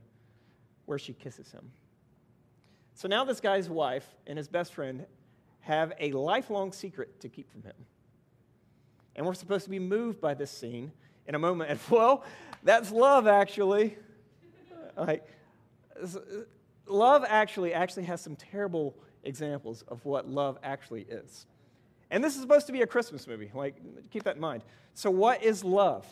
where 0.85 0.99
she 0.99 1.15
kisses 1.15 1.51
him. 1.51 1.71
So 2.95 3.09
now, 3.09 3.25
this 3.25 3.41
guy's 3.41 3.71
wife 3.71 4.07
and 4.27 4.37
his 4.37 4.49
best 4.49 4.75
friend 4.75 5.07
have 5.61 5.93
a 5.99 6.13
lifelong 6.13 6.73
secret 6.73 7.21
to 7.21 7.29
keep 7.29 7.51
from 7.51 7.63
him. 7.63 7.75
And 9.17 9.25
we're 9.25 9.35
supposed 9.35 9.65
to 9.65 9.71
be 9.71 9.79
moved 9.79 10.21
by 10.21 10.35
this 10.35 10.51
scene 10.51 10.93
in 11.27 11.35
a 11.35 11.39
moment. 11.39 11.71
And, 11.71 11.81
well, 11.91 12.25
that's 12.63 12.91
love, 12.91 13.27
actually. 13.27 13.97
like, 14.97 15.27
uh, 16.03 16.19
love 16.87 17.25
actually 17.27 17.73
actually 17.73 18.05
has 18.05 18.21
some 18.21 18.37
terrible 18.37 18.95
examples 19.25 19.83
of 19.89 20.05
what 20.05 20.29
love 20.29 20.59
actually 20.63 21.03
is. 21.03 21.47
And 22.11 22.23
this 22.23 22.35
is 22.35 22.43
supposed 22.43 22.67
to 22.67 22.73
be 22.73 22.83
a 22.83 22.87
Christmas 22.87 23.27
movie. 23.27 23.51
Like, 23.55 23.77
keep 24.11 24.25
that 24.25 24.37
in 24.37 24.41
mind. 24.41 24.65
So, 24.95 25.11
what 25.11 25.43
is 25.43 25.65
love? 25.65 26.07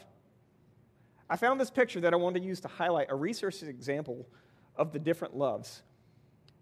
I 1.28 1.36
found 1.36 1.60
this 1.60 1.70
picture 1.70 2.00
that 2.00 2.12
I 2.12 2.16
wanted 2.16 2.40
to 2.40 2.46
use 2.46 2.60
to 2.60 2.68
highlight 2.68 3.08
a 3.10 3.14
research 3.14 3.62
example 3.62 4.26
of 4.76 4.92
the 4.92 4.98
different 4.98 5.36
loves. 5.36 5.82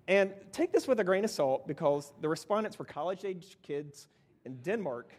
And 0.08 0.32
take 0.52 0.72
this 0.72 0.88
with 0.88 1.00
a 1.00 1.04
grain 1.04 1.24
of 1.24 1.30
salt 1.30 1.66
because 1.66 2.12
the 2.20 2.28
respondents 2.28 2.78
were 2.78 2.84
college 2.84 3.24
age 3.24 3.58
kids 3.62 4.08
in 4.44 4.56
Denmark 4.56 5.12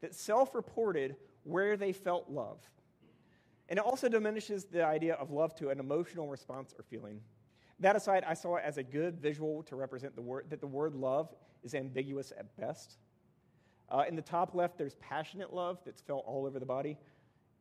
that 0.00 0.14
self 0.14 0.54
reported 0.54 1.16
where 1.44 1.76
they 1.76 1.92
felt 1.92 2.28
love. 2.28 2.58
And 3.68 3.78
it 3.78 3.84
also 3.84 4.08
diminishes 4.08 4.64
the 4.64 4.84
idea 4.84 5.14
of 5.14 5.30
love 5.30 5.54
to 5.56 5.70
an 5.70 5.80
emotional 5.80 6.28
response 6.28 6.74
or 6.78 6.82
feeling. 6.82 7.20
That 7.80 7.96
aside, 7.96 8.24
I 8.26 8.34
saw 8.34 8.56
it 8.56 8.62
as 8.64 8.78
a 8.78 8.82
good 8.82 9.20
visual 9.20 9.62
to 9.64 9.76
represent 9.76 10.14
the 10.14 10.22
word 10.22 10.46
that 10.50 10.60
the 10.60 10.66
word 10.66 10.94
love 10.94 11.34
is 11.62 11.74
ambiguous 11.74 12.32
at 12.36 12.56
best. 12.56 12.96
Uh, 13.88 14.04
in 14.08 14.16
the 14.16 14.22
top 14.22 14.54
left, 14.54 14.78
there's 14.78 14.94
passionate 14.96 15.52
love 15.52 15.78
that's 15.84 16.00
felt 16.00 16.24
all 16.26 16.46
over 16.46 16.58
the 16.58 16.66
body. 16.66 16.96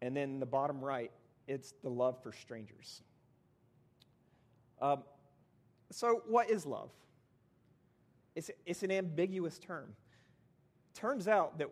And 0.02 0.16
then 0.16 0.40
the 0.40 0.46
bottom 0.46 0.80
right, 0.80 1.12
it's 1.48 1.74
the 1.84 1.90
love 1.90 2.22
for 2.24 2.32
strangers. 2.32 3.02
Um, 4.82 5.04
so, 5.92 6.24
what 6.28 6.50
is 6.50 6.66
love? 6.66 6.90
It's, 8.36 8.50
it's 8.66 8.82
an 8.84 8.92
ambiguous 8.92 9.60
term. 9.60 9.94
Turns 10.94 11.28
out 11.28 11.58
that, 11.60 11.68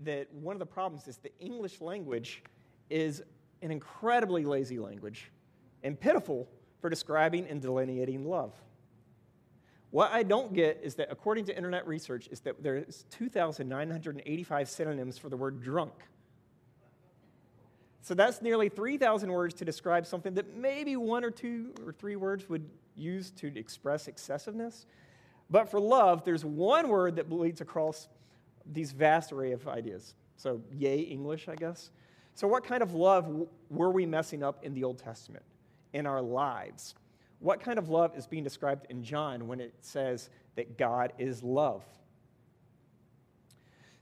that 0.00 0.32
one 0.34 0.54
of 0.54 0.58
the 0.58 0.66
problems 0.66 1.06
is 1.06 1.16
the 1.18 1.32
English 1.38 1.80
language 1.80 2.42
is 2.90 3.22
an 3.62 3.70
incredibly 3.70 4.44
lazy 4.44 4.78
language 4.78 5.30
and 5.82 5.98
pitiful 5.98 6.48
for 6.80 6.90
describing 6.90 7.46
and 7.46 7.60
delineating 7.60 8.28
love. 8.28 8.52
What 9.90 10.12
I 10.12 10.22
don't 10.22 10.52
get 10.52 10.80
is 10.82 10.96
that 10.96 11.08
according 11.10 11.46
to 11.46 11.56
internet 11.56 11.86
research 11.86 12.28
is 12.30 12.40
that 12.40 12.62
there's 12.62 13.04
2,985 13.10 14.68
synonyms 14.68 15.16
for 15.16 15.28
the 15.28 15.36
word 15.36 15.62
drunk. 15.62 15.94
So 18.02 18.14
that's 18.14 18.40
nearly 18.42 18.68
3,000 18.68 19.30
words 19.30 19.54
to 19.54 19.64
describe 19.64 20.06
something 20.06 20.34
that 20.34 20.56
maybe 20.56 20.96
one 20.96 21.24
or 21.24 21.30
two 21.30 21.72
or 21.84 21.92
three 21.92 22.16
words 22.16 22.48
would 22.48 22.68
use 22.96 23.30
to 23.32 23.56
express 23.58 24.08
excessiveness. 24.08 24.86
But 25.50 25.70
for 25.70 25.80
love, 25.80 26.24
there's 26.24 26.44
one 26.44 26.88
word 26.88 27.16
that 27.16 27.28
bleeds 27.28 27.60
across 27.60 28.08
these 28.70 28.92
vast 28.92 29.32
array 29.32 29.52
of 29.52 29.66
ideas. 29.66 30.14
So, 30.36 30.60
yay, 30.72 31.00
English, 31.00 31.48
I 31.48 31.54
guess. 31.54 31.90
So, 32.34 32.46
what 32.46 32.64
kind 32.64 32.82
of 32.82 32.94
love 32.94 33.48
were 33.70 33.90
we 33.90 34.06
messing 34.06 34.42
up 34.42 34.64
in 34.64 34.74
the 34.74 34.84
Old 34.84 34.98
Testament? 34.98 35.44
In 35.92 36.06
our 36.06 36.22
lives. 36.22 36.94
What 37.40 37.60
kind 37.60 37.78
of 37.78 37.88
love 37.88 38.16
is 38.16 38.26
being 38.26 38.44
described 38.44 38.86
in 38.90 39.02
John 39.02 39.46
when 39.46 39.60
it 39.60 39.74
says 39.80 40.28
that 40.56 40.76
God 40.76 41.12
is 41.18 41.42
love? 41.42 41.84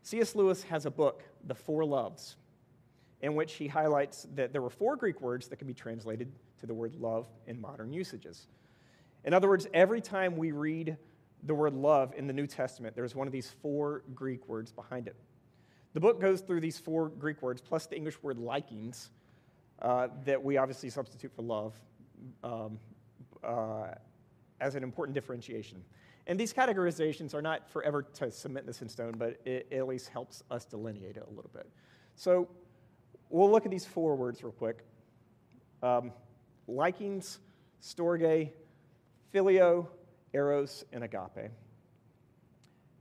C.S. 0.03 0.35
Lewis 0.35 0.63
has 0.65 0.87
a 0.87 0.91
book, 0.91 1.25
The 1.45 1.55
Four 1.55 1.85
Loves, 1.85 2.37
in 3.21 3.35
which 3.35 3.55
he 3.55 3.67
highlights 3.67 4.27
that 4.35 4.53
there 4.53 4.63
were 4.63 4.71
four 4.71 4.97
Greek 4.97 5.21
words 5.21 5.49
that 5.49 5.57
can 5.57 5.67
be 5.67 5.75
translated 5.75 6.33
to 6.61 6.67
the 6.67 6.75
word 6.75 6.95
love 6.95 7.27
in 7.47 7.61
modern 7.61 7.93
usages. 7.93 8.47
In 9.25 9.35
other 9.35 9.49
words, 9.49 9.67
every 9.75 10.01
time 10.01 10.37
we 10.37 10.53
read 10.53 10.97
the 11.43 11.55
word 11.55 11.75
love 11.75 12.15
in 12.17 12.27
the 12.27 12.33
New 12.33 12.47
Testament, 12.47 12.95
there's 12.95 13.15
one 13.15 13.27
of 13.27 13.33
these 13.33 13.51
four 13.61 14.03
Greek 14.15 14.49
words 14.49 14.73
behind 14.73 15.09
it. 15.09 15.17
The 15.93 16.01
book 16.01 16.21
goes 16.21 16.41
through 16.41 16.61
these 16.61 16.79
four 16.79 17.09
Greek 17.09 17.43
words, 17.43 17.61
plus 17.61 17.87
the 17.87 17.97
English 17.97 18.23
word 18.23 18.39
likings, 18.39 19.11
uh, 19.83 20.09
that 20.25 20.43
we 20.43 20.57
obviously 20.57 20.91
substitute 20.91 21.33
for 21.35 21.43
love 21.43 21.75
um, 22.43 22.79
uh, 23.45 23.89
as 24.61 24.75
an 24.75 24.83
important 24.83 25.15
differentiation. 25.15 25.83
And 26.27 26.41
these 26.41 26.53
categorizations 26.53 27.35
are 27.35 27.43
not 27.43 27.71
forever 27.71 28.03
to 28.03 28.31
cement 28.31 28.67
this 28.67 28.83
in 28.83 28.89
stone, 28.89 29.15
but 29.17 29.41
it, 29.45 29.69
it 29.71 29.77
at 29.77 29.87
least 29.87 30.09
helps 30.09 30.43
us 30.51 30.65
delineate 30.65 31.17
it 31.17 31.25
a 31.27 31.35
little 31.35 31.51
bit. 31.55 31.69
So 32.17 32.49
we'll 33.29 33.51
look 33.51 33.65
at 33.65 33.71
these 33.71 33.85
four 33.85 34.17
words 34.17 34.43
real 34.43 34.53
quick 34.53 34.85
um, 35.83 36.13
likings, 36.67 37.39
storge, 37.81 38.51
phileo, 39.33 39.87
eros, 40.33 40.85
and 40.93 41.05
agape. 41.05 41.51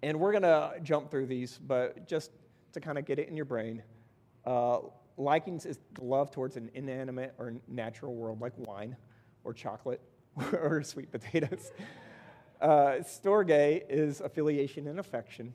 And 0.03 0.19
we're 0.19 0.31
going 0.31 0.43
to 0.43 0.73
jump 0.83 1.09
through 1.09 1.25
these, 1.25 1.57
but 1.57 2.07
just 2.07 2.31
to 2.73 2.79
kind 2.79 2.97
of 2.97 3.05
get 3.05 3.17
it 3.17 3.27
in 3.27 3.35
your 3.35 3.45
brain. 3.45 3.81
Uh, 4.45 4.79
Likings 5.17 5.65
is 5.65 5.79
love 5.99 6.31
towards 6.31 6.57
an 6.57 6.69
inanimate 6.73 7.33
or 7.37 7.53
natural 7.67 8.13
world 8.15 8.41
like 8.41 8.53
wine 8.57 8.95
or 9.43 9.53
chocolate 9.53 10.01
or 10.53 10.83
sweet 10.83 11.11
potatoes. 11.11 11.71
Uh, 12.61 12.97
storge 13.01 13.83
is 13.89 14.21
affiliation 14.21 14.87
and 14.87 14.99
affection. 14.99 15.53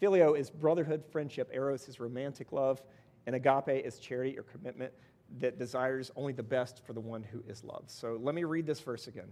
Phileo 0.00 0.38
is 0.38 0.50
brotherhood, 0.50 1.04
friendship. 1.10 1.50
Eros 1.52 1.88
is 1.88 2.00
romantic 2.00 2.52
love. 2.52 2.82
And 3.26 3.34
agape 3.34 3.84
is 3.84 3.98
charity 3.98 4.38
or 4.38 4.42
commitment 4.42 4.92
that 5.38 5.58
desires 5.58 6.10
only 6.16 6.32
the 6.32 6.42
best 6.42 6.84
for 6.86 6.92
the 6.92 7.00
one 7.00 7.22
who 7.22 7.42
is 7.46 7.62
loved. 7.62 7.90
So 7.90 8.18
let 8.22 8.34
me 8.34 8.44
read 8.44 8.66
this 8.66 8.80
verse 8.80 9.06
again. 9.06 9.28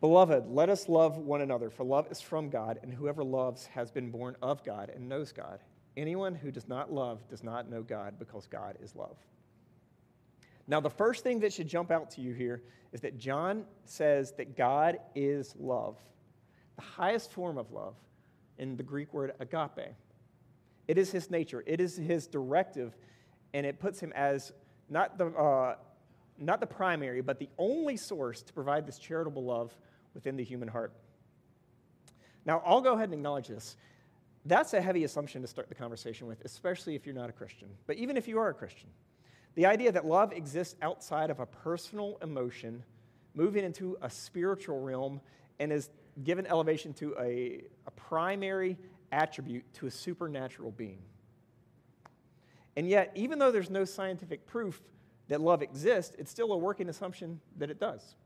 Beloved, 0.00 0.46
let 0.48 0.68
us 0.68 0.88
love 0.88 1.16
one 1.16 1.40
another, 1.40 1.70
for 1.70 1.82
love 1.84 2.06
is 2.10 2.20
from 2.20 2.50
God, 2.50 2.78
and 2.82 2.92
whoever 2.92 3.24
loves 3.24 3.64
has 3.68 3.90
been 3.90 4.10
born 4.10 4.36
of 4.42 4.62
God 4.62 4.90
and 4.94 5.08
knows 5.08 5.32
God. 5.32 5.60
Anyone 5.96 6.34
who 6.34 6.50
does 6.50 6.68
not 6.68 6.92
love 6.92 7.26
does 7.28 7.44
not 7.44 7.70
know 7.70 7.82
God 7.82 8.18
because 8.18 8.46
God 8.46 8.76
is 8.82 8.96
love. 8.96 9.16
Now, 10.66 10.80
the 10.80 10.90
first 10.90 11.22
thing 11.22 11.40
that 11.40 11.52
should 11.52 11.68
jump 11.68 11.90
out 11.90 12.10
to 12.12 12.20
you 12.20 12.32
here 12.32 12.62
is 12.92 13.00
that 13.02 13.18
John 13.18 13.64
says 13.84 14.32
that 14.32 14.56
God 14.56 14.98
is 15.14 15.54
love, 15.58 15.96
the 16.76 16.82
highest 16.82 17.32
form 17.32 17.58
of 17.58 17.70
love 17.70 17.94
in 18.58 18.76
the 18.76 18.82
Greek 18.82 19.12
word 19.12 19.32
agape. 19.40 19.94
It 20.88 20.98
is 20.98 21.10
his 21.10 21.30
nature, 21.30 21.62
it 21.66 21.80
is 21.80 21.96
his 21.96 22.26
directive, 22.26 22.96
and 23.52 23.66
it 23.66 23.78
puts 23.78 24.00
him 24.00 24.12
as 24.14 24.52
not 24.88 25.18
the, 25.18 25.26
uh, 25.26 25.76
not 26.38 26.60
the 26.60 26.66
primary, 26.66 27.20
but 27.20 27.38
the 27.38 27.48
only 27.58 27.96
source 27.96 28.42
to 28.42 28.52
provide 28.52 28.86
this 28.86 28.98
charitable 28.98 29.44
love 29.44 29.76
within 30.14 30.36
the 30.36 30.44
human 30.44 30.68
heart. 30.68 30.92
Now, 32.46 32.62
I'll 32.64 32.80
go 32.80 32.94
ahead 32.94 33.06
and 33.06 33.14
acknowledge 33.14 33.48
this. 33.48 33.76
That's 34.44 34.74
a 34.74 34.80
heavy 34.80 35.04
assumption 35.04 35.40
to 35.42 35.48
start 35.48 35.68
the 35.68 35.74
conversation 35.74 36.26
with, 36.26 36.44
especially 36.44 36.94
if 36.94 37.06
you're 37.06 37.14
not 37.14 37.30
a 37.30 37.32
Christian. 37.32 37.68
But 37.86 37.96
even 37.96 38.16
if 38.16 38.28
you 38.28 38.38
are 38.38 38.48
a 38.48 38.54
Christian, 38.54 38.90
the 39.54 39.66
idea 39.66 39.92
that 39.92 40.04
love 40.04 40.32
exists 40.32 40.76
outside 40.82 41.30
of 41.30 41.40
a 41.40 41.46
personal 41.46 42.18
emotion, 42.22 42.82
moving 43.34 43.64
into 43.64 43.96
a 44.02 44.10
spiritual 44.10 44.80
realm, 44.80 45.20
and 45.58 45.72
is 45.72 45.88
given 46.22 46.46
elevation 46.46 46.92
to 46.94 47.14
a, 47.18 47.62
a 47.86 47.90
primary 47.92 48.76
attribute 49.12 49.64
to 49.74 49.86
a 49.86 49.90
supernatural 49.90 50.72
being. 50.72 50.98
And 52.76 52.88
yet, 52.88 53.12
even 53.14 53.38
though 53.38 53.52
there's 53.52 53.70
no 53.70 53.84
scientific 53.84 54.46
proof 54.46 54.82
that 55.28 55.40
love 55.40 55.62
exists, 55.62 56.14
it's 56.18 56.30
still 56.30 56.52
a 56.52 56.58
working 56.58 56.88
assumption 56.88 57.40
that 57.56 57.70
it 57.70 57.78
does. 57.78 58.16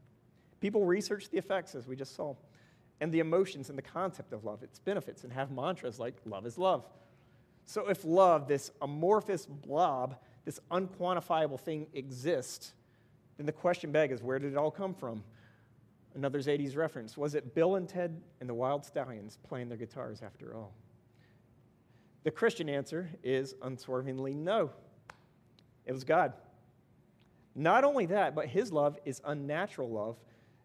People 0.60 0.84
research 0.84 1.28
the 1.28 1.38
effects, 1.38 1.74
as 1.74 1.86
we 1.86 1.94
just 1.94 2.16
saw, 2.16 2.34
and 3.00 3.12
the 3.12 3.20
emotions 3.20 3.68
and 3.68 3.78
the 3.78 3.82
concept 3.82 4.32
of 4.32 4.44
love, 4.44 4.62
its 4.62 4.78
benefits, 4.78 5.24
and 5.24 5.32
have 5.32 5.50
mantras 5.50 5.98
like 5.98 6.16
love 6.24 6.46
is 6.46 6.58
love. 6.58 6.84
So, 7.64 7.88
if 7.88 8.04
love, 8.04 8.48
this 8.48 8.70
amorphous 8.80 9.46
blob, 9.46 10.16
this 10.44 10.58
unquantifiable 10.70 11.60
thing, 11.60 11.86
exists, 11.92 12.72
then 13.36 13.46
the 13.46 13.52
question 13.52 13.92
begs 13.92 14.14
is 14.14 14.22
where 14.22 14.38
did 14.38 14.52
it 14.52 14.56
all 14.56 14.70
come 14.70 14.94
from? 14.94 15.22
Another 16.14 16.38
80s 16.40 16.76
reference. 16.76 17.16
Was 17.16 17.34
it 17.34 17.54
Bill 17.54 17.76
and 17.76 17.88
Ted 17.88 18.20
and 18.40 18.48
the 18.48 18.54
Wild 18.54 18.84
Stallions 18.84 19.38
playing 19.46 19.68
their 19.68 19.78
guitars 19.78 20.22
after 20.22 20.56
all? 20.56 20.72
The 22.24 22.30
Christian 22.30 22.68
answer 22.68 23.08
is 23.22 23.54
unswervingly 23.62 24.34
no. 24.34 24.70
It 25.86 25.92
was 25.92 26.04
God. 26.04 26.32
Not 27.54 27.84
only 27.84 28.06
that, 28.06 28.34
but 28.34 28.46
his 28.46 28.72
love 28.72 28.98
is 29.04 29.20
unnatural 29.24 29.90
love 29.90 30.16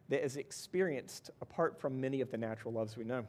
that 0.10 0.24
is 0.24 0.38
experienced 0.38 1.31
apart 1.41 1.79
from 1.79 2.00
many 2.00 2.22
of 2.22 2.31
the 2.31 2.38
natural 2.38 2.74
loves 2.74 2.98
we 2.98 3.03
know. 3.03 3.25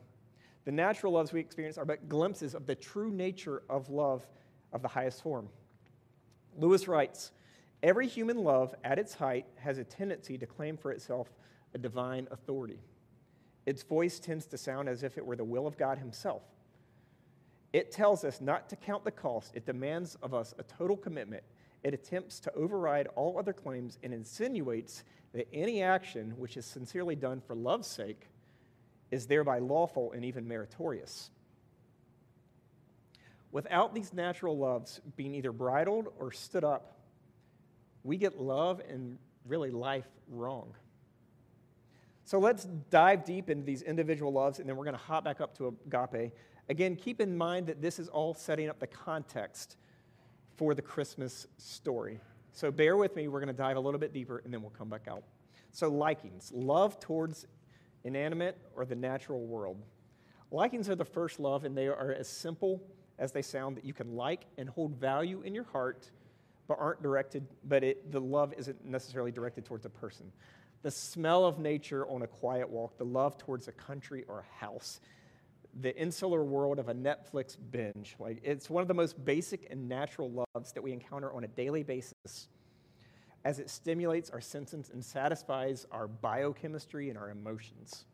The 0.64 0.72
natural 0.72 1.12
loves 1.12 1.32
we 1.32 1.40
experience 1.40 1.78
are 1.78 1.84
but 1.84 2.08
glimpses 2.08 2.54
of 2.54 2.66
the 2.66 2.74
true 2.74 3.10
nature 3.10 3.62
of 3.68 3.90
love 3.90 4.26
of 4.72 4.82
the 4.82 4.88
highest 4.88 5.22
form. 5.22 5.48
Lewis 6.56 6.88
writes 6.88 7.32
Every 7.82 8.06
human 8.06 8.38
love 8.38 8.74
at 8.82 8.98
its 8.98 9.14
height 9.14 9.46
has 9.56 9.76
a 9.78 9.84
tendency 9.84 10.38
to 10.38 10.46
claim 10.46 10.76
for 10.76 10.90
itself 10.90 11.28
a 11.74 11.78
divine 11.78 12.26
authority. 12.30 12.80
Its 13.66 13.82
voice 13.82 14.18
tends 14.18 14.46
to 14.46 14.58
sound 14.58 14.88
as 14.88 15.02
if 15.02 15.18
it 15.18 15.24
were 15.24 15.36
the 15.36 15.44
will 15.44 15.66
of 15.66 15.76
God 15.76 15.98
Himself. 15.98 16.42
It 17.72 17.90
tells 17.90 18.24
us 18.24 18.40
not 18.40 18.68
to 18.70 18.76
count 18.76 19.04
the 19.04 19.10
cost, 19.10 19.52
it 19.54 19.66
demands 19.66 20.16
of 20.22 20.32
us 20.32 20.54
a 20.58 20.62
total 20.62 20.96
commitment. 20.96 21.42
It 21.82 21.92
attempts 21.92 22.40
to 22.40 22.54
override 22.54 23.08
all 23.16 23.38
other 23.38 23.52
claims 23.52 23.98
and 24.02 24.14
insinuates 24.14 25.04
that 25.34 25.48
any 25.52 25.82
action 25.82 26.32
which 26.38 26.56
is 26.56 26.64
sincerely 26.64 27.16
done 27.16 27.40
for 27.40 27.54
love's 27.54 27.88
sake 27.88 28.28
is 29.10 29.26
thereby 29.26 29.58
lawful 29.58 30.12
and 30.12 30.24
even 30.24 30.48
meritorious. 30.48 31.30
Without 33.52 33.94
these 33.94 34.12
natural 34.12 34.56
loves 34.56 35.00
being 35.16 35.34
either 35.34 35.52
bridled 35.52 36.08
or 36.18 36.32
stood 36.32 36.64
up, 36.64 36.98
we 38.02 38.16
get 38.16 38.40
love 38.40 38.80
and 38.88 39.18
really 39.46 39.70
life 39.70 40.08
wrong. 40.28 40.72
So 42.24 42.38
let's 42.38 42.64
dive 42.90 43.24
deep 43.24 43.50
into 43.50 43.64
these 43.64 43.82
individual 43.82 44.32
loves, 44.32 44.58
and 44.58 44.68
then 44.68 44.76
we're 44.76 44.84
going 44.84 44.96
to 44.96 45.02
hop 45.02 45.24
back 45.24 45.40
up 45.40 45.56
to 45.58 45.76
agape. 45.86 46.32
Again, 46.68 46.96
keep 46.96 47.20
in 47.20 47.36
mind 47.36 47.66
that 47.66 47.82
this 47.82 47.98
is 47.98 48.08
all 48.08 48.34
setting 48.34 48.68
up 48.68 48.78
the 48.78 48.86
context 48.86 49.76
for 50.56 50.74
the 50.74 50.82
Christmas 50.82 51.46
story. 51.58 52.20
So 52.54 52.70
bear 52.70 52.96
with 52.96 53.14
me. 53.16 53.28
We're 53.28 53.40
going 53.40 53.48
to 53.48 53.52
dive 53.52 53.76
a 53.76 53.80
little 53.80 54.00
bit 54.00 54.12
deeper, 54.12 54.40
and 54.44 54.54
then 54.54 54.62
we'll 54.62 54.70
come 54.70 54.88
back 54.88 55.06
out. 55.08 55.24
So, 55.72 55.90
likings 55.90 56.52
love 56.54 57.00
towards 57.00 57.46
inanimate 58.04 58.56
or 58.76 58.86
the 58.86 58.94
natural 58.94 59.44
world. 59.44 59.82
Likings 60.50 60.88
are 60.88 60.94
the 60.94 61.04
first 61.04 61.40
love, 61.40 61.64
and 61.64 61.76
they 61.76 61.88
are 61.88 62.12
as 62.12 62.28
simple 62.28 62.80
as 63.18 63.32
they 63.32 63.42
sound 63.42 63.76
that 63.76 63.84
you 63.84 63.92
can 63.92 64.14
like 64.14 64.44
and 64.56 64.68
hold 64.68 64.94
value 64.94 65.42
in 65.42 65.54
your 65.54 65.64
heart, 65.64 66.10
but 66.68 66.78
aren't 66.78 67.02
directed, 67.02 67.46
but 67.64 67.82
it, 67.82 68.12
the 68.12 68.20
love 68.20 68.54
isn't 68.56 68.84
necessarily 68.84 69.32
directed 69.32 69.64
towards 69.64 69.84
a 69.84 69.90
person 69.90 70.32
the 70.84 70.90
smell 70.90 71.46
of 71.46 71.58
nature 71.58 72.06
on 72.08 72.22
a 72.22 72.26
quiet 72.26 72.68
walk, 72.68 72.98
the 72.98 73.04
love 73.04 73.38
towards 73.38 73.68
a 73.68 73.72
country 73.72 74.22
or 74.28 74.40
a 74.40 74.64
house, 74.64 75.00
the 75.80 75.96
insular 75.96 76.44
world 76.44 76.78
of 76.78 76.88
a 76.88 76.94
Netflix 76.94 77.56
binge. 77.70 78.16
Like 78.18 78.40
it's 78.42 78.70
one 78.70 78.82
of 78.82 78.88
the 78.88 78.94
most 78.94 79.22
basic 79.24 79.66
and 79.70 79.88
natural 79.88 80.46
loves 80.54 80.72
that 80.72 80.82
we 80.82 80.92
encounter 80.92 81.32
on 81.32 81.44
a 81.44 81.48
daily 81.48 81.82
basis 81.82 82.48
as 83.44 83.58
it 83.58 83.68
stimulates 83.68 84.30
our 84.30 84.40
senses 84.40 84.90
and 84.92 85.04
satisfies 85.04 85.86
our 85.90 86.06
biochemistry 86.08 87.10
and 87.10 87.18
our 87.18 87.30
emotions. 87.30 88.04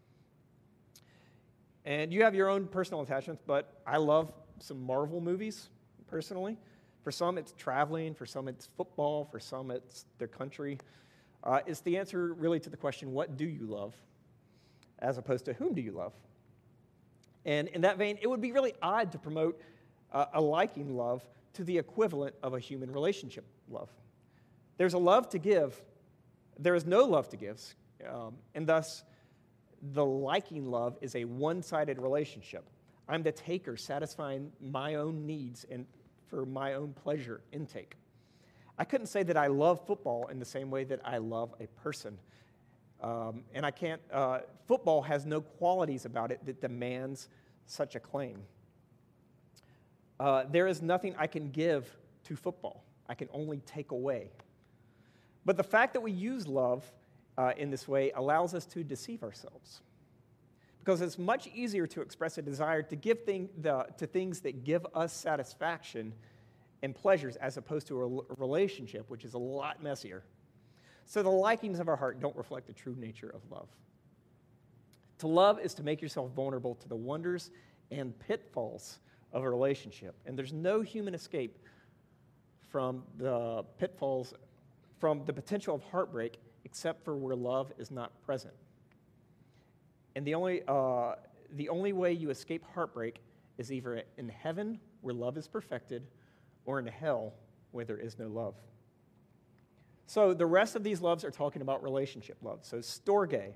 And 1.85 2.13
you 2.13 2.25
have 2.25 2.35
your 2.35 2.49
own 2.49 2.67
personal 2.67 3.03
attachments, 3.03 3.43
but 3.47 3.81
I 3.87 3.99
love 3.99 4.33
some 4.59 4.83
Marvel 4.83 5.21
movies 5.21 5.69
personally. 6.07 6.59
For 7.03 7.11
some, 7.11 7.39
it's 7.39 7.55
traveling. 7.57 8.15
For 8.15 8.27
some, 8.27 8.49
it's 8.49 8.67
football. 8.77 9.25
For 9.25 9.39
some, 9.41 9.71
it's 9.71 10.05
their 10.19 10.29
country 10.29 10.79
uh, 11.45 11.61
is 11.67 11.81
the 11.81 11.97
answer 11.97 12.35
really 12.35 12.61
to 12.61 12.71
the 12.71 12.77
question, 12.77 13.13
what 13.13 13.37
do 13.37 13.47
you 13.47 13.67
love? 13.67 13.95
As 14.99 15.19
opposed 15.19 15.47
to 15.47 15.55
whom 15.55 15.75
do 15.75 15.81
you 15.81 15.93
love? 15.93 16.13
And 17.45 17.69
in 17.69 17.83
that 17.83 17.97
vein, 17.97 18.19
it 18.21 18.29
would 18.29 18.41
be 18.41 18.53
really 18.53 18.75
odd 18.83 19.13
to 19.13 19.19
promote 19.19 19.61
uh, 20.13 20.27
a 20.35 20.41
liking 20.41 20.97
love 20.97 21.27
to 21.55 21.65
the 21.65 21.79
equivalent 21.79 22.35
of 22.43 22.55
a 22.55 22.61
human 22.61 22.91
relationship 22.93 23.45
love. 23.69 23.89
There's 24.77 24.95
a 24.95 24.99
love 24.99 25.29
to 25.31 25.39
give, 25.39 25.81
there 26.59 26.75
is 26.75 26.87
no 26.87 27.05
love 27.05 27.29
to 27.31 27.37
give, 27.37 27.63
um, 28.09 28.35
and 28.55 28.67
thus 28.67 29.05
the 29.93 30.05
liking 30.05 30.71
love 30.71 30.97
is 31.01 31.15
a 31.17 31.25
one 31.25 31.63
sided 31.63 31.99
relationship. 31.99 32.65
I'm 33.09 33.23
the 33.23 33.33
taker, 33.33 33.77
satisfying 33.77 34.53
my 34.61 34.95
own 34.95 35.27
needs 35.27 35.67
and 35.71 35.87
for 36.29 36.47
my 36.47 36.75
own 36.75 36.93
pleasure 36.93 37.41
intake. 37.53 37.97
I 38.79 38.85
couldn't 38.85 39.09
say 39.09 39.23
that 39.25 39.37
I 39.37 39.49
love 39.49 39.85
football 39.87 40.29
in 40.29 40.39
the 40.39 40.45
same 40.45 40.71
way 40.71 40.85
that 40.85 41.01
I 41.05 41.19
love 41.19 41.55
a 41.61 41.67
person. 41.83 42.17
Um, 43.03 43.45
and 43.55 43.65
I 43.65 43.71
can't, 43.71 44.01
uh, 44.13 44.41
football 44.67 45.03
has 45.03 45.25
no 45.25 45.41
qualities 45.41 46.05
about 46.05 46.31
it 46.31 46.45
that 46.45 46.61
demands 46.61 47.29
such 47.67 47.95
a 47.95 48.01
claim. 48.01 48.43
Uh, 50.19 50.45
there 50.51 50.67
is 50.67 50.83
nothing 50.83 51.15
I 51.19 51.27
can 51.27 51.51
give 51.51 51.97
to 52.25 52.37
football, 52.37 52.85
I 53.09 53.15
can 53.15 53.29
only 53.33 53.61
take 53.61 53.91
away. 53.91 54.31
But 55.47 55.57
the 55.57 55.63
fact 55.65 55.95
that 55.95 56.01
we 56.01 56.13
use 56.13 56.47
love 56.47 56.85
uh, 57.39 57.53
in 57.57 57.71
this 57.71 57.89
way 57.89 58.11
allows 58.13 58.55
us 58.55 58.67
to 58.67 58.85
deceive 58.85 59.23
ourselves. 59.23 59.81
Because 60.81 61.01
it's 61.01 61.19
much 61.19 61.47
easier 61.55 61.87
to 61.87 62.03
express 62.03 62.37
a 62.39 62.43
desire 62.43 62.83
to 62.83 62.97
give 62.97 63.25
thing, 63.25 63.49
the, 63.59 63.87
to 63.97 64.07
things 64.07 64.41
that 64.41 64.65
give 64.65 64.87
us 64.95 65.13
satisfaction 65.13 66.13
and 66.83 66.95
pleasures 66.95 67.37
as 67.37 67.57
opposed 67.57 67.87
to 67.87 68.03
a 68.03 68.35
relationship, 68.37 69.09
which 69.09 69.25
is 69.25 69.35
a 69.35 69.39
lot 69.39 69.83
messier. 69.83 70.23
So 71.07 71.23
the 71.23 71.31
likings 71.31 71.81
of 71.81 71.89
our 71.89 71.97
heart 71.97 72.21
don't 72.21 72.37
reflect 72.37 72.67
the 72.67 72.73
true 72.73 72.95
nature 72.99 73.29
of 73.29 73.41
love. 73.51 73.69
To 75.19 75.27
love 75.27 75.61
is 75.61 75.75
to 75.75 75.83
make 75.83 76.01
yourself 76.01 76.31
vulnerable 76.33 76.75
to 76.77 76.89
the 76.89 76.97
wonders 76.97 77.51
and 77.91 78.19
pitfalls 78.21 79.01
of 79.33 79.43
a 79.43 79.51
relationship. 79.51 80.15
And 80.25 80.39
there's 80.39 80.53
no 80.53 80.81
human 80.81 81.15
escape 81.15 81.59
from 82.71 83.03
the 83.19 83.65
pitfalls, 83.79 84.33
from 84.99 85.25
the 85.27 85.33
potential 85.33 85.75
of 85.75 85.83
heartbreak, 85.83 86.39
except 86.65 87.05
for 87.05 87.17
where 87.17 87.35
love 87.35 87.73
is 87.79 87.91
not 87.91 88.13
present. 88.23 88.55
And 90.15 90.27
the 90.27 90.35
only, 90.35 90.63
uh, 90.67 91.17
the 91.53 91.69
only 91.69 91.93
way 91.93 92.13
you 92.13 92.31
escape 92.31 92.65
heartbreak 92.75 93.21
is 93.59 93.73
either 93.73 94.03
in 94.17 94.29
heaven, 94.29 94.79
where 95.01 95.15
love 95.15 95.37
is 95.37 95.49
perfected, 95.49 96.07
or 96.65 96.79
in 96.79 96.87
hell 96.87 97.35
where 97.73 97.85
there 97.85 97.99
is 97.99 98.19
no 98.19 98.29
love. 98.29 98.55
So 100.11 100.35
the 100.35 100.45
rest 100.45 100.75
of 100.75 100.83
these 100.83 101.01
loves 101.01 101.25
are 101.25 101.31
talking 101.31 101.63
about 101.63 101.85
relationship 101.85 102.37
love. 102.43 102.59
So 102.63 102.79
storge. 102.79 103.53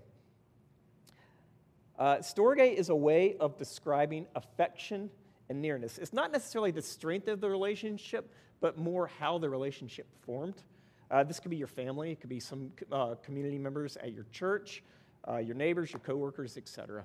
Uh, 1.99 2.19
storge 2.19 2.73
is 2.73 2.91
a 2.91 2.95
way 2.95 3.35
of 3.41 3.59
describing 3.59 4.27
affection 4.37 5.11
and 5.49 5.61
nearness. 5.61 5.99
It's 5.99 6.13
not 6.13 6.31
necessarily 6.31 6.71
the 6.71 6.81
strength 6.81 7.27
of 7.27 7.41
the 7.41 7.51
relationship, 7.51 8.33
but 8.61 8.79
more 8.79 9.09
how 9.19 9.39
the 9.39 9.51
relationship 9.51 10.07
formed. 10.21 10.63
Uh, 11.11 11.25
this 11.25 11.41
could 11.41 11.51
be 11.51 11.57
your 11.57 11.67
family, 11.67 12.13
it 12.13 12.21
could 12.21 12.31
be 12.31 12.39
some 12.39 12.71
uh, 12.93 13.17
community 13.25 13.59
members 13.59 13.97
at 13.97 14.13
your 14.13 14.27
church, 14.31 14.85
uh, 15.29 15.39
your 15.39 15.57
neighbors, 15.57 15.93
your 15.93 16.01
coworkers, 16.01 16.57
etc. 16.57 17.03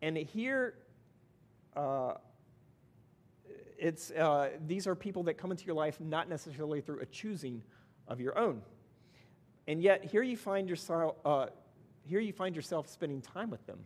And 0.00 0.16
here, 0.16 0.76
uh, 1.76 2.14
it's, 3.78 4.12
uh, 4.12 4.52
these 4.66 4.86
are 4.86 4.94
people 4.94 5.24
that 5.24 5.36
come 5.36 5.50
into 5.50 5.66
your 5.66 5.76
life 5.76 6.00
not 6.00 6.26
necessarily 6.26 6.80
through 6.80 7.00
a 7.00 7.06
choosing 7.06 7.62
of 8.08 8.20
your 8.20 8.38
own. 8.38 8.62
And 9.66 9.82
yet, 9.82 10.04
here 10.04 10.22
you 10.22 10.36
find 10.36 10.68
yourself, 10.68 11.16
uh, 11.24 11.46
here 12.04 12.20
you 12.20 12.32
find 12.32 12.56
yourself 12.56 12.88
spending 12.88 13.20
time 13.20 13.50
with 13.50 13.64
them. 13.66 13.78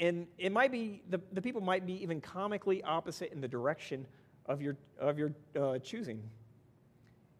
And 0.00 0.26
it 0.38 0.50
might 0.50 0.72
be, 0.72 1.02
the, 1.10 1.20
the 1.32 1.42
people 1.42 1.60
might 1.60 1.86
be 1.86 2.02
even 2.02 2.20
comically 2.20 2.82
opposite 2.82 3.32
in 3.32 3.40
the 3.40 3.48
direction 3.48 4.06
of 4.46 4.60
your, 4.60 4.76
of 4.98 5.18
your 5.18 5.32
uh, 5.60 5.78
choosing. 5.78 6.22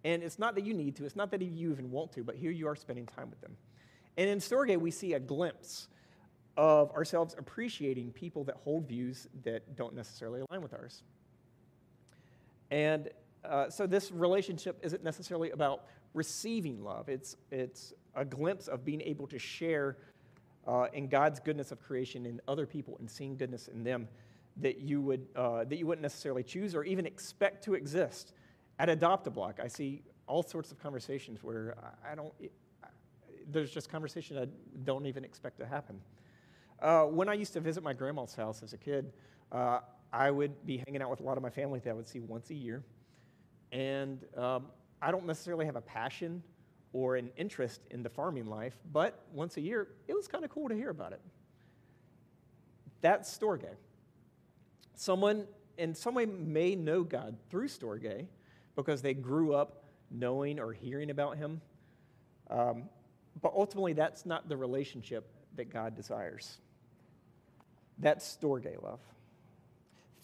And 0.05 0.23
it's 0.23 0.39
not 0.39 0.55
that 0.55 0.65
you 0.65 0.75
need 0.75 0.97
to, 0.97 1.05
it's 1.05 1.17
not 1.17 1.31
that 1.31 1.41
you 1.41 1.71
even 1.73 1.91
want 1.91 2.13
to, 2.13 2.23
but 2.23 2.37
here 2.37 2.51
you 2.51 2.69
are 2.69 2.77
spending 2.77 3.07
time 3.07 3.31
with 3.31 3.41
them. 3.41 3.57
And 4.17 4.29
in 4.29 4.39
Storge, 4.39 4.77
we 4.79 4.91
see 4.91 5.15
a 5.15 5.21
glimpse 5.21 5.89
of 6.57 6.93
ourselves 6.93 7.35
appreciating 7.37 8.13
people 8.13 8.45
that 8.45 8.57
hold 8.63 8.87
views 8.87 9.27
that 9.43 9.75
don't 9.77 9.95
necessarily 9.95 10.43
align 10.49 10.63
with 10.63 10.73
ours. 10.73 11.03
And 12.71 13.09
uh, 13.45 13.71
so 13.71 13.87
this 13.87 14.11
relationship 14.11 14.79
isn't 14.83 15.03
necessarily 15.05 15.51
about 15.51 15.85
receiving 16.15 16.83
love, 16.83 17.09
it's, 17.09 17.37
it's 17.51 17.93
a 18.15 18.25
glimpse 18.25 18.69
of 18.69 18.85
being 18.85 19.01
able 19.01 19.27
to 19.27 19.39
share 19.39 19.97
uh, 20.67 20.87
in 20.93 21.09
God's 21.09 21.41
goodness 21.41 21.73
of 21.73 21.81
creation 21.83 22.27
in 22.27 22.41
other 22.49 22.67
people 22.67 22.97
and 22.99 23.11
seeing 23.11 23.37
goodness 23.37 23.69
in 23.69 23.85
them 23.85 24.09
that 24.57 24.81
you, 24.81 25.01
would, 25.01 25.27
uh, 25.35 25.65
that 25.65 25.77
you 25.77 25.87
wouldn't 25.87 26.03
necessarily 26.03 26.43
choose 26.43 26.75
or 26.75 26.85
even 26.85 27.07
expect 27.07 27.65
to 27.65 27.75
exist. 27.75 28.33
At 28.79 28.89
Adopt 28.89 29.27
a 29.27 29.31
Block, 29.31 29.61
I 29.63 29.69
see 29.69 30.03
all 30.27 30.43
sorts 30.43 30.73
of 30.73 30.81
conversations 30.81 31.43
where 31.43 31.77
I 32.09 32.15
don't, 32.15 32.33
there's 33.51 33.71
just 33.71 33.91
conversation 33.91 34.39
I 34.39 34.47
don't 34.85 35.07
even 35.07 35.25
expect 35.25 35.59
to 35.59 35.67
happen. 35.67 36.01
Uh, 36.81 37.05
when 37.05 37.29
I 37.29 37.35
used 37.35 37.53
to 37.55 37.61
visit 37.61 37.83
my 37.83 37.93
grandma's 37.93 38.35
house 38.35 38.63
as 38.63 38.73
a 38.73 38.79
kid, 38.79 39.13
uh, 39.53 39.81
I 40.13 40.31
would 40.31 40.65
be 40.65 40.79
hanging 40.87 41.03
out 41.03 41.11
with 41.11 41.21
a 41.21 41.23
lot 41.25 41.37
of 41.37 41.43
my 41.43 41.51
family 41.51 41.81
that 41.81 41.91
I 41.91 41.93
would 41.93 42.09
see 42.09 42.21
once 42.21 42.51
a 42.51 42.55
year. 42.55 42.83
And 43.75 44.25
um, 44.37 44.67
I 45.03 45.11
don't 45.11 45.27
necessarily 45.27 45.67
have 45.67 45.77
a 45.77 45.81
passion 45.83 46.43
or 46.93 47.17
an 47.17 47.31
interest 47.37 47.81
in 47.91 48.05
the 48.05 48.09
farming 48.09 48.47
life, 48.47 48.79
but 48.93 49.21
once 49.33 49.57
a 49.57 49.61
year, 49.61 49.89
it 50.07 50.15
was 50.15 50.29
kind 50.29 50.45
of 50.45 50.51
cool 50.51 50.69
to 50.69 50.75
hear 50.77 50.91
about 50.91 51.13
it. 51.13 51.21
That's 53.01 53.37
Storge. 53.37 53.67
Someone 54.95 55.47
in 55.77 55.93
some 55.93 56.15
way 56.15 56.25
may 56.25 56.77
know 56.77 57.03
God 57.03 57.37
through 57.51 57.67
Storge 57.67 58.27
because 58.77 59.03
they 59.03 59.13
grew 59.13 59.55
up 59.55 59.83
knowing 60.09 60.61
or 60.61 60.73
hearing 60.73 61.11
about 61.11 61.37
him. 61.37 61.61
Um, 62.49 62.85
but 63.43 63.53
ultimately, 63.57 63.93
that's 63.93 64.25
not 64.25 64.49
the 64.49 64.57
relationship 64.57 65.29
that 65.57 65.71
God 65.71 65.97
desires. 65.97 66.59
That's 67.99 68.37
Storge 68.37 68.81
love. 68.81 69.01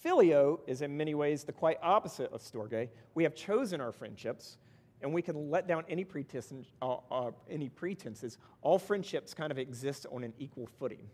Phileo 0.05 0.61
is 0.67 0.83
in 0.83 0.97
many 0.97 1.15
ways 1.15 1.45
the 1.45 1.53
quite 1.53 1.79
opposite 1.83 2.33
of 2.33 2.41
Storge. 2.41 2.89
We 3.15 3.23
have 3.23 3.35
chosen 3.35 3.81
our 3.81 3.93
friendships, 3.93 4.57
and 5.03 5.13
we 5.13 5.23
can 5.23 5.51
let 5.51 5.67
down 5.67 5.85
any, 5.89 6.05
pretense, 6.05 6.53
uh, 6.81 6.97
uh, 7.11 7.31
any 7.51 7.69
pretenses. 7.69 8.39
All 8.63 8.79
friendships 8.79 9.35
kind 9.35 9.51
of 9.51 9.59
exist 9.59 10.07
on 10.11 10.25
an 10.25 10.33
equal 10.39 10.69
footing. 10.79 11.09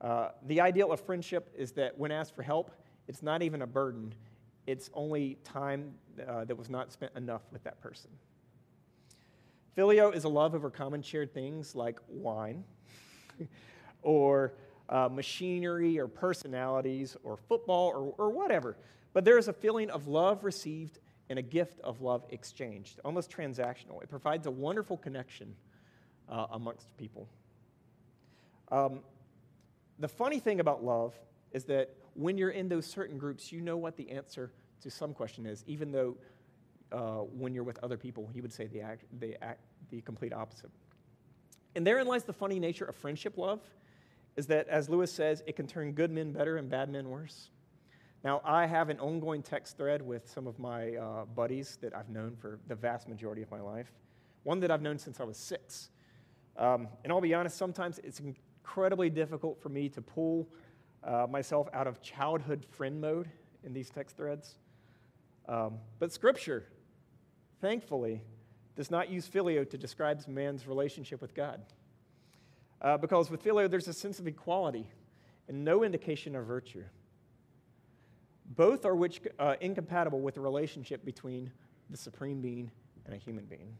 Uh, 0.00 0.30
the 0.46 0.60
ideal 0.60 0.92
of 0.92 1.00
friendship 1.00 1.52
is 1.56 1.72
that 1.72 1.96
when 1.96 2.10
asked 2.10 2.34
for 2.34 2.42
help, 2.42 2.72
it's 3.08 3.22
not 3.22 3.42
even 3.42 3.62
a 3.62 3.66
burden, 3.66 4.12
it's 4.66 4.90
only 4.94 5.38
time 5.44 5.94
uh, 6.26 6.44
that 6.44 6.56
was 6.56 6.68
not 6.68 6.92
spent 6.92 7.12
enough 7.16 7.42
with 7.52 7.62
that 7.62 7.80
person. 7.80 8.10
Phileo 9.76 10.14
is 10.14 10.24
a 10.24 10.28
love 10.28 10.54
over 10.54 10.70
common 10.70 11.02
shared 11.02 11.32
things 11.32 11.74
like 11.74 12.00
wine 12.08 12.64
or 14.02 14.54
uh, 14.88 15.08
machinery 15.10 15.98
or 15.98 16.08
personalities 16.08 17.16
or 17.24 17.36
football 17.36 17.88
or, 17.88 18.14
or 18.18 18.30
whatever. 18.30 18.76
But 19.12 19.24
there 19.24 19.38
is 19.38 19.48
a 19.48 19.52
feeling 19.52 19.90
of 19.90 20.08
love 20.08 20.44
received 20.44 20.98
and 21.28 21.38
a 21.38 21.42
gift 21.42 21.80
of 21.80 22.00
love 22.00 22.24
exchanged, 22.30 23.00
almost 23.04 23.30
transactional. 23.30 24.02
It 24.02 24.08
provides 24.08 24.46
a 24.46 24.50
wonderful 24.50 24.96
connection 24.96 25.54
uh, 26.28 26.46
amongst 26.52 26.96
people. 26.96 27.28
Um, 28.70 29.00
the 29.98 30.08
funny 30.08 30.38
thing 30.38 30.60
about 30.60 30.84
love 30.84 31.14
is 31.52 31.64
that 31.64 31.90
when 32.14 32.38
you're 32.38 32.50
in 32.50 32.68
those 32.68 32.86
certain 32.86 33.18
groups, 33.18 33.52
you 33.52 33.60
know 33.60 33.76
what 33.76 33.96
the 33.96 34.10
answer 34.10 34.50
to 34.82 34.90
some 34.90 35.14
question 35.14 35.46
is, 35.46 35.64
even 35.66 35.92
though 35.92 36.16
uh, 36.92 37.18
when 37.36 37.54
you're 37.54 37.64
with 37.64 37.82
other 37.82 37.96
people, 37.96 38.30
you 38.34 38.42
would 38.42 38.52
say 38.52 38.66
the, 38.66 38.80
act, 38.80 39.04
the, 39.18 39.42
act, 39.42 39.60
the 39.90 40.00
complete 40.02 40.32
opposite. 40.32 40.70
And 41.74 41.86
therein 41.86 42.06
lies 42.06 42.24
the 42.24 42.32
funny 42.32 42.58
nature 42.58 42.84
of 42.84 42.94
friendship 42.96 43.36
love, 43.36 43.60
is 44.36 44.46
that, 44.48 44.68
as 44.68 44.88
Lewis 44.88 45.12
says, 45.12 45.42
it 45.46 45.56
can 45.56 45.66
turn 45.66 45.92
good 45.92 46.10
men 46.10 46.32
better 46.32 46.56
and 46.56 46.68
bad 46.68 46.90
men 46.90 47.08
worse. 47.08 47.50
Now, 48.22 48.40
I 48.44 48.66
have 48.66 48.88
an 48.90 48.98
ongoing 48.98 49.42
text 49.42 49.76
thread 49.76 50.02
with 50.02 50.28
some 50.28 50.46
of 50.46 50.58
my 50.58 50.96
uh, 50.96 51.24
buddies 51.24 51.78
that 51.80 51.94
I've 51.94 52.08
known 52.08 52.36
for 52.36 52.58
the 52.66 52.74
vast 52.74 53.08
majority 53.08 53.42
of 53.42 53.50
my 53.50 53.60
life, 53.60 53.92
one 54.42 54.60
that 54.60 54.70
I've 54.70 54.82
known 54.82 54.98
since 54.98 55.20
I 55.20 55.24
was 55.24 55.36
six. 55.36 55.90
Um, 56.56 56.88
and 57.04 57.12
I'll 57.12 57.20
be 57.20 57.34
honest, 57.34 57.56
sometimes 57.56 57.98
it's 58.02 58.20
incredibly 58.20 59.10
difficult 59.10 59.60
for 59.62 59.68
me 59.68 59.88
to 59.90 60.02
pull 60.02 60.48
uh, 61.04 61.26
myself 61.30 61.68
out 61.72 61.86
of 61.86 62.02
childhood 62.02 62.66
friend 62.68 63.00
mode 63.00 63.28
in 63.64 63.72
these 63.72 63.90
text 63.90 64.16
threads. 64.16 64.56
Um, 65.48 65.78
but 65.98 66.12
Scripture, 66.12 66.64
thankfully, 67.60 68.22
does 68.74 68.90
not 68.90 69.08
use 69.08 69.28
phileo 69.28 69.68
to 69.70 69.78
describe 69.78 70.26
man's 70.26 70.66
relationship 70.66 71.22
with 71.22 71.34
God. 71.34 71.60
Uh, 72.80 72.96
because 72.96 73.30
with 73.30 73.42
phileo, 73.42 73.70
there's 73.70 73.88
a 73.88 73.92
sense 73.92 74.18
of 74.18 74.26
equality 74.26 74.86
and 75.48 75.64
no 75.64 75.82
indication 75.82 76.34
of 76.36 76.46
virtue. 76.46 76.84
Both 78.44 78.84
are 78.84 78.94
which, 78.94 79.20
uh, 79.38 79.56
incompatible 79.60 80.20
with 80.20 80.34
the 80.34 80.40
relationship 80.40 81.04
between 81.04 81.50
the 81.90 81.96
supreme 81.96 82.40
being 82.40 82.70
and 83.04 83.14
a 83.14 83.18
human 83.18 83.44
being. 83.44 83.76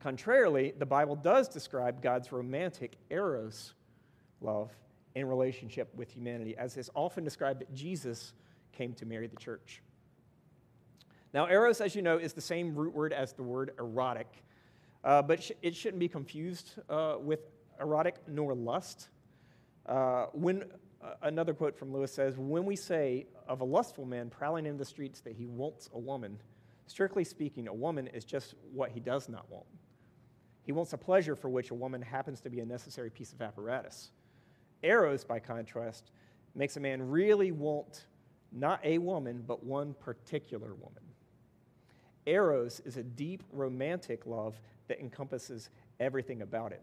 Contrarily, 0.00 0.72
the 0.78 0.86
Bible 0.86 1.14
does 1.14 1.48
describe 1.48 2.02
God's 2.02 2.32
romantic 2.32 2.96
eros 3.10 3.74
love 4.40 4.70
in 5.14 5.28
relationship 5.28 5.94
with 5.94 6.10
humanity, 6.10 6.56
as 6.56 6.76
is 6.76 6.90
often 6.94 7.24
described 7.24 7.60
that 7.60 7.74
Jesus 7.74 8.32
came 8.72 8.94
to 8.94 9.06
marry 9.06 9.26
the 9.26 9.36
church. 9.36 9.82
Now, 11.34 11.46
eros, 11.48 11.80
as 11.80 11.94
you 11.94 12.02
know, 12.02 12.16
is 12.16 12.32
the 12.32 12.40
same 12.40 12.74
root 12.74 12.94
word 12.94 13.12
as 13.12 13.32
the 13.32 13.42
word 13.42 13.72
erotic, 13.78 14.28
uh, 15.04 15.22
but 15.22 15.42
sh- 15.42 15.52
it 15.62 15.74
shouldn't 15.74 16.00
be 16.00 16.08
confused 16.08 16.74
uh, 16.88 17.16
with 17.18 17.40
erotic 17.80 18.16
nor 18.26 18.54
lust. 18.54 19.08
Uh, 19.86 20.26
when 20.32 20.64
uh, 21.02 21.14
another 21.22 21.54
quote 21.54 21.76
from 21.76 21.92
Lewis 21.92 22.12
says, 22.12 22.36
"When 22.36 22.64
we 22.64 22.76
say 22.76 23.26
of 23.48 23.60
a 23.60 23.64
lustful 23.64 24.04
man 24.04 24.30
prowling 24.30 24.66
in 24.66 24.76
the 24.76 24.84
streets 24.84 25.20
that 25.20 25.34
he 25.34 25.46
wants 25.46 25.88
a 25.94 25.98
woman, 25.98 26.38
strictly 26.86 27.24
speaking, 27.24 27.68
a 27.68 27.74
woman 27.74 28.06
is 28.08 28.24
just 28.24 28.54
what 28.72 28.90
he 28.90 29.00
does 29.00 29.28
not 29.28 29.50
want. 29.50 29.66
He 30.62 30.72
wants 30.72 30.92
a 30.92 30.98
pleasure 30.98 31.34
for 31.34 31.48
which 31.48 31.70
a 31.70 31.74
woman 31.74 32.02
happens 32.02 32.40
to 32.42 32.50
be 32.50 32.60
a 32.60 32.66
necessary 32.66 33.10
piece 33.10 33.32
of 33.32 33.40
apparatus. 33.40 34.10
Eros, 34.82 35.24
by 35.24 35.38
contrast, 35.38 36.10
makes 36.54 36.76
a 36.76 36.80
man 36.80 37.02
really 37.08 37.52
want 37.52 38.06
not 38.52 38.80
a 38.84 38.98
woman, 38.98 39.44
but 39.46 39.64
one 39.64 39.94
particular 39.94 40.74
woman. 40.74 41.02
Eros 42.26 42.80
is 42.84 42.96
a 42.96 43.02
deep 43.02 43.42
romantic 43.52 44.26
love 44.26 44.60
that 44.88 45.00
encompasses 45.00 45.70
everything 45.98 46.42
about 46.42 46.72
it. 46.72 46.82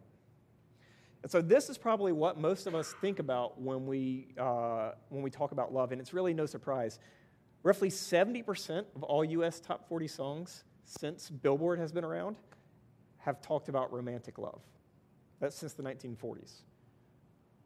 And 1.23 1.31
so, 1.31 1.41
this 1.41 1.69
is 1.69 1.77
probably 1.77 2.11
what 2.11 2.39
most 2.39 2.67
of 2.67 2.75
us 2.75 2.93
think 3.01 3.19
about 3.19 3.59
when 3.59 3.85
we, 3.85 4.27
uh, 4.37 4.91
when 5.09 5.23
we 5.23 5.29
talk 5.29 5.51
about 5.51 5.73
love, 5.73 5.91
and 5.91 5.99
it's 5.99 6.13
really 6.13 6.33
no 6.33 6.45
surprise. 6.45 6.99
Roughly 7.63 7.89
70% 7.89 8.85
of 8.95 9.03
all 9.03 9.25
US 9.25 9.59
top 9.59 9.87
40 9.89 10.07
songs 10.07 10.63
since 10.85 11.29
Billboard 11.29 11.79
has 11.79 11.91
been 11.91 12.05
around 12.05 12.37
have 13.17 13.41
talked 13.41 13.67
about 13.67 13.91
romantic 13.91 14.37
love. 14.37 14.61
That's 15.39 15.55
since 15.55 15.73
the 15.73 15.83
1940s. 15.83 16.61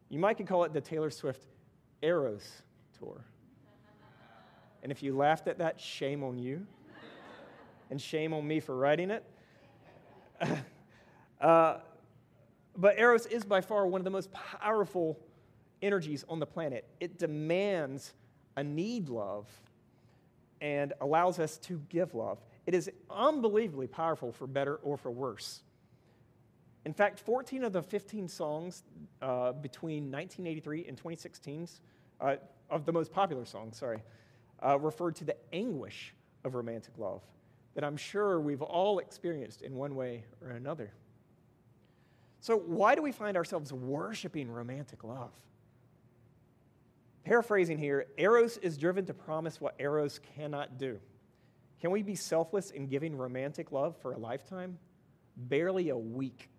You 0.10 0.20
might 0.20 0.36
could 0.36 0.48
call 0.48 0.64
it 0.64 0.74
the 0.74 0.82
Taylor 0.82 1.12
Swift 1.12 1.46
Eros 2.02 2.64
Tour. 2.98 3.24
And 4.84 4.92
if 4.92 5.04
you 5.04 5.16
laughed 5.16 5.48
at 5.48 5.60
that, 5.60 5.80
shame 5.80 6.24
on 6.24 6.40
you. 6.40 6.66
And 7.92 8.02
shame 8.02 8.34
on 8.34 8.48
me 8.48 8.60
for 8.60 8.76
writing 8.76 9.12
it. 9.12 9.24
uh, 11.42 11.76
but 12.78 12.98
Eros 12.98 13.26
is 13.28 13.44
by 13.44 13.62
far 13.62 13.86
one 13.86 14.00
of 14.00 14.06
the 14.06 14.12
most 14.12 14.32
powerful 14.32 15.20
energies 15.82 16.24
on 16.30 16.40
the 16.40 16.46
planet. 16.46 16.88
It 17.00 17.20
demands 17.20 18.14
a 18.56 18.64
need 18.64 19.10
love 19.10 19.48
and 20.62 20.94
allows 21.02 21.38
us 21.38 21.58
to 21.58 21.82
give 21.90 22.16
love. 22.16 22.40
It 22.66 22.74
is 22.74 22.90
unbelievably 23.10 23.88
powerful 23.88 24.32
for 24.32 24.48
better 24.48 24.76
or 24.78 24.96
for 24.96 25.12
worse. 25.12 25.62
In 26.86 26.94
fact, 26.94 27.20
14 27.20 27.66
of 27.66 27.74
the 27.74 27.82
15 27.82 28.28
songs 28.28 28.84
uh, 29.22 29.52
between 29.52 30.12
1983 30.12 30.86
and 30.88 30.98
2016, 30.98 31.68
uh, 32.22 32.36
of 32.70 32.86
the 32.86 32.94
most 32.94 33.12
popular 33.12 33.46
songs, 33.46 33.78
sorry, 33.78 34.02
uh, 34.66 34.80
referred 34.80 35.16
to 35.18 35.26
the 35.26 35.36
anguish 35.54 36.14
of 36.44 36.56
romantic 36.56 36.98
love 36.98 37.22
that 37.74 37.84
I'm 37.84 37.98
sure 37.98 38.40
we've 38.40 38.62
all 38.62 39.00
experienced 39.00 39.62
in 39.62 39.76
one 39.76 39.96
way 39.96 40.26
or 40.42 40.52
another. 40.52 40.92
So, 42.40 42.58
why 42.58 42.96
do 42.96 43.02
we 43.02 43.12
find 43.12 43.38
ourselves 43.38 43.72
worshiping 43.72 44.50
romantic 44.50 45.04
love? 45.04 45.32
Paraphrasing 47.24 47.78
here, 47.78 48.08
Eros 48.18 48.58
is 48.58 48.78
driven 48.78 49.06
to 49.06 49.14
promise 49.14 49.62
what 49.62 49.76
Eros 49.78 50.20
cannot 50.36 50.80
do. 50.80 51.00
Can 51.80 51.92
we 51.92 52.02
be 52.02 52.16
selfless 52.16 52.72
in 52.72 52.88
giving 52.88 53.16
romantic 53.16 53.72
love 53.72 53.96
for 53.98 54.14
a 54.14 54.18
lifetime? 54.18 54.80
Barely 55.38 55.90
a 55.90 55.98
week. 55.98 56.50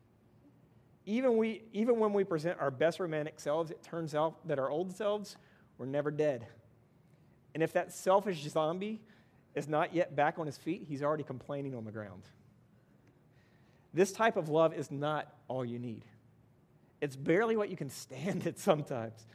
Even, 1.05 1.37
we, 1.37 1.63
even 1.73 1.99
when 1.99 2.13
we 2.13 2.23
present 2.23 2.61
our 2.61 2.71
best 2.71 3.01
romantic 3.01 3.41
selves, 3.41 3.73
it 3.73 3.83
turns 3.83 4.15
out 4.15 4.47
that 4.47 4.61
our 4.61 4.71
old 4.71 4.95
selves 4.97 5.37
were 5.79 5.87
never 5.87 6.13
dead. 6.13 6.47
And 7.55 7.63
if 7.63 7.73
that 7.73 7.93
selfish 7.93 8.43
zombie 8.49 9.01
is 9.55 9.69
not 9.69 9.95
yet 9.95 10.17
back 10.17 10.39
on 10.39 10.47
his 10.47 10.57
feet, 10.57 10.85
he's 10.89 11.03
already 11.03 11.25
complaining 11.25 11.75
on 11.75 11.85
the 11.85 11.93
ground. 11.93 12.23
This 13.95 14.13
type 14.13 14.37
of 14.37 14.49
love 14.49 14.73
is 14.75 14.91
not 14.91 15.33
all 15.49 15.65
you 15.65 15.79
need. 15.79 16.05
It's 17.01 17.17
barely 17.17 17.57
what 17.57 17.69
you 17.69 17.77
can 17.77 17.91
stand 17.91 18.47
it 18.47 18.59
sometimes. 18.59 19.27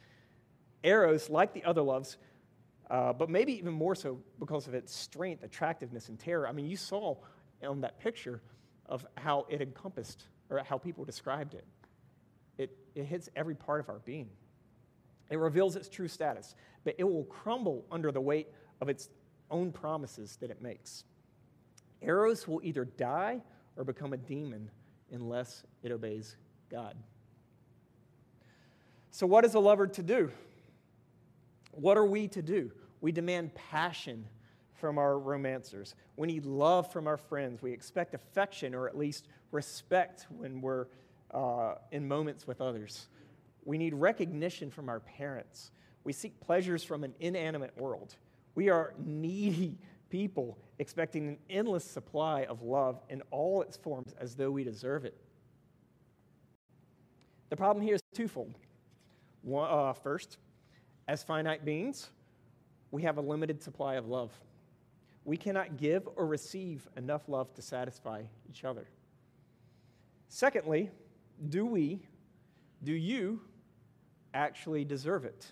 Eros, 0.82 1.28
like 1.28 1.54
the 1.54 1.64
other 1.64 1.82
loves, 1.82 2.16
uh, 2.90 3.12
but 3.12 3.28
maybe 3.28 3.52
even 3.58 3.72
more 3.72 3.94
so 3.94 4.18
because 4.38 4.66
of 4.66 4.74
its 4.74 4.94
strength, 4.94 5.42
attractiveness, 5.42 6.08
and 6.08 6.18
terror. 6.18 6.48
I 6.48 6.52
mean, 6.52 6.66
you 6.66 6.76
saw 6.76 7.16
on 7.66 7.82
that 7.82 8.00
picture 8.00 8.40
of 8.86 9.06
how 9.16 9.46
it 9.48 9.60
encompassed 9.60 10.24
or 10.48 10.60
how 10.60 10.78
people 10.78 11.04
described 11.04 11.54
it. 11.54 11.64
It, 12.56 12.76
it 12.94 13.04
hits 13.04 13.28
every 13.36 13.54
part 13.54 13.80
of 13.80 13.88
our 13.88 13.98
being. 14.04 14.30
It 15.30 15.36
reveals 15.36 15.76
its 15.76 15.88
true 15.88 16.08
status, 16.08 16.54
but 16.84 16.94
it 16.98 17.04
will 17.04 17.24
crumble 17.24 17.84
under 17.90 18.10
the 18.10 18.20
weight 18.20 18.48
of 18.80 18.88
its 18.88 19.10
own 19.50 19.72
promises 19.72 20.36
that 20.40 20.50
it 20.50 20.62
makes. 20.62 21.04
Eros 22.00 22.46
will 22.46 22.60
either 22.62 22.84
die 22.84 23.40
or 23.76 23.84
become 23.84 24.12
a 24.12 24.16
demon 24.16 24.70
unless 25.10 25.64
it 25.82 25.90
obeys 25.90 26.36
God. 26.70 26.96
So, 29.10 29.26
what 29.26 29.44
is 29.44 29.54
a 29.54 29.60
lover 29.60 29.86
to 29.86 30.02
do? 30.02 30.30
What 31.72 31.96
are 31.96 32.04
we 32.04 32.28
to 32.28 32.42
do? 32.42 32.70
We 33.00 33.12
demand 33.12 33.54
passion 33.54 34.26
from 34.74 34.98
our 34.98 35.14
romancers. 35.14 35.94
We 36.16 36.26
need 36.26 36.46
love 36.46 36.92
from 36.92 37.06
our 37.06 37.16
friends. 37.16 37.62
We 37.62 37.72
expect 37.72 38.14
affection 38.14 38.74
or 38.74 38.88
at 38.88 38.96
least 38.96 39.28
respect 39.50 40.26
when 40.30 40.60
we're 40.60 40.86
uh, 41.32 41.74
in 41.90 42.06
moments 42.06 42.46
with 42.46 42.60
others. 42.60 43.08
We 43.64 43.78
need 43.78 43.94
recognition 43.94 44.70
from 44.70 44.88
our 44.88 45.00
parents. 45.00 45.70
We 46.04 46.12
seek 46.12 46.40
pleasures 46.40 46.84
from 46.84 47.04
an 47.04 47.14
inanimate 47.20 47.76
world. 47.76 48.16
We 48.58 48.70
are 48.70 48.92
needy 48.98 49.78
people 50.10 50.58
expecting 50.80 51.28
an 51.28 51.38
endless 51.48 51.84
supply 51.84 52.42
of 52.46 52.60
love 52.60 53.00
in 53.08 53.22
all 53.30 53.62
its 53.62 53.76
forms 53.76 54.16
as 54.18 54.34
though 54.34 54.50
we 54.50 54.64
deserve 54.64 55.04
it. 55.04 55.16
The 57.50 57.56
problem 57.56 57.84
here 57.84 57.94
is 57.94 58.00
twofold. 58.12 58.58
One, 59.42 59.70
uh, 59.70 59.92
first, 59.92 60.38
as 61.06 61.22
finite 61.22 61.64
beings, 61.64 62.10
we 62.90 63.02
have 63.02 63.16
a 63.16 63.20
limited 63.20 63.62
supply 63.62 63.94
of 63.94 64.08
love. 64.08 64.32
We 65.24 65.36
cannot 65.36 65.76
give 65.76 66.08
or 66.16 66.26
receive 66.26 66.88
enough 66.96 67.28
love 67.28 67.54
to 67.54 67.62
satisfy 67.62 68.24
each 68.50 68.64
other. 68.64 68.88
Secondly, 70.26 70.90
do 71.48 71.64
we, 71.64 72.00
do 72.82 72.92
you 72.92 73.40
actually 74.34 74.84
deserve 74.84 75.24
it? 75.24 75.46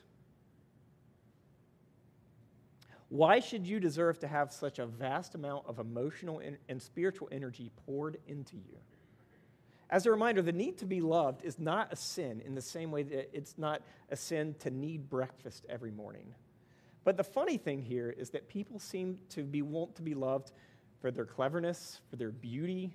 Why 3.08 3.40
should 3.40 3.66
you 3.66 3.78
deserve 3.78 4.18
to 4.20 4.28
have 4.28 4.52
such 4.52 4.78
a 4.78 4.86
vast 4.86 5.34
amount 5.34 5.66
of 5.66 5.78
emotional 5.78 6.42
and 6.68 6.82
spiritual 6.82 7.28
energy 7.30 7.70
poured 7.86 8.18
into 8.26 8.56
you? 8.56 8.78
As 9.88 10.06
a 10.06 10.10
reminder, 10.10 10.42
the 10.42 10.52
need 10.52 10.78
to 10.78 10.86
be 10.86 11.00
loved 11.00 11.44
is 11.44 11.60
not 11.60 11.92
a 11.92 11.96
sin 11.96 12.42
in 12.44 12.56
the 12.56 12.60
same 12.60 12.90
way 12.90 13.04
that 13.04 13.30
it's 13.32 13.56
not 13.56 13.82
a 14.10 14.16
sin 14.16 14.56
to 14.60 14.70
need 14.70 15.08
breakfast 15.08 15.64
every 15.68 15.92
morning. 15.92 16.34
But 17.04 17.16
the 17.16 17.22
funny 17.22 17.56
thing 17.56 17.82
here 17.82 18.10
is 18.10 18.30
that 18.30 18.48
people 18.48 18.80
seem 18.80 19.20
to 19.30 19.44
be 19.44 19.62
want 19.62 19.94
to 19.94 20.02
be 20.02 20.14
loved 20.14 20.50
for 21.00 21.12
their 21.12 21.24
cleverness, 21.24 22.00
for 22.10 22.16
their 22.16 22.32
beauty, 22.32 22.92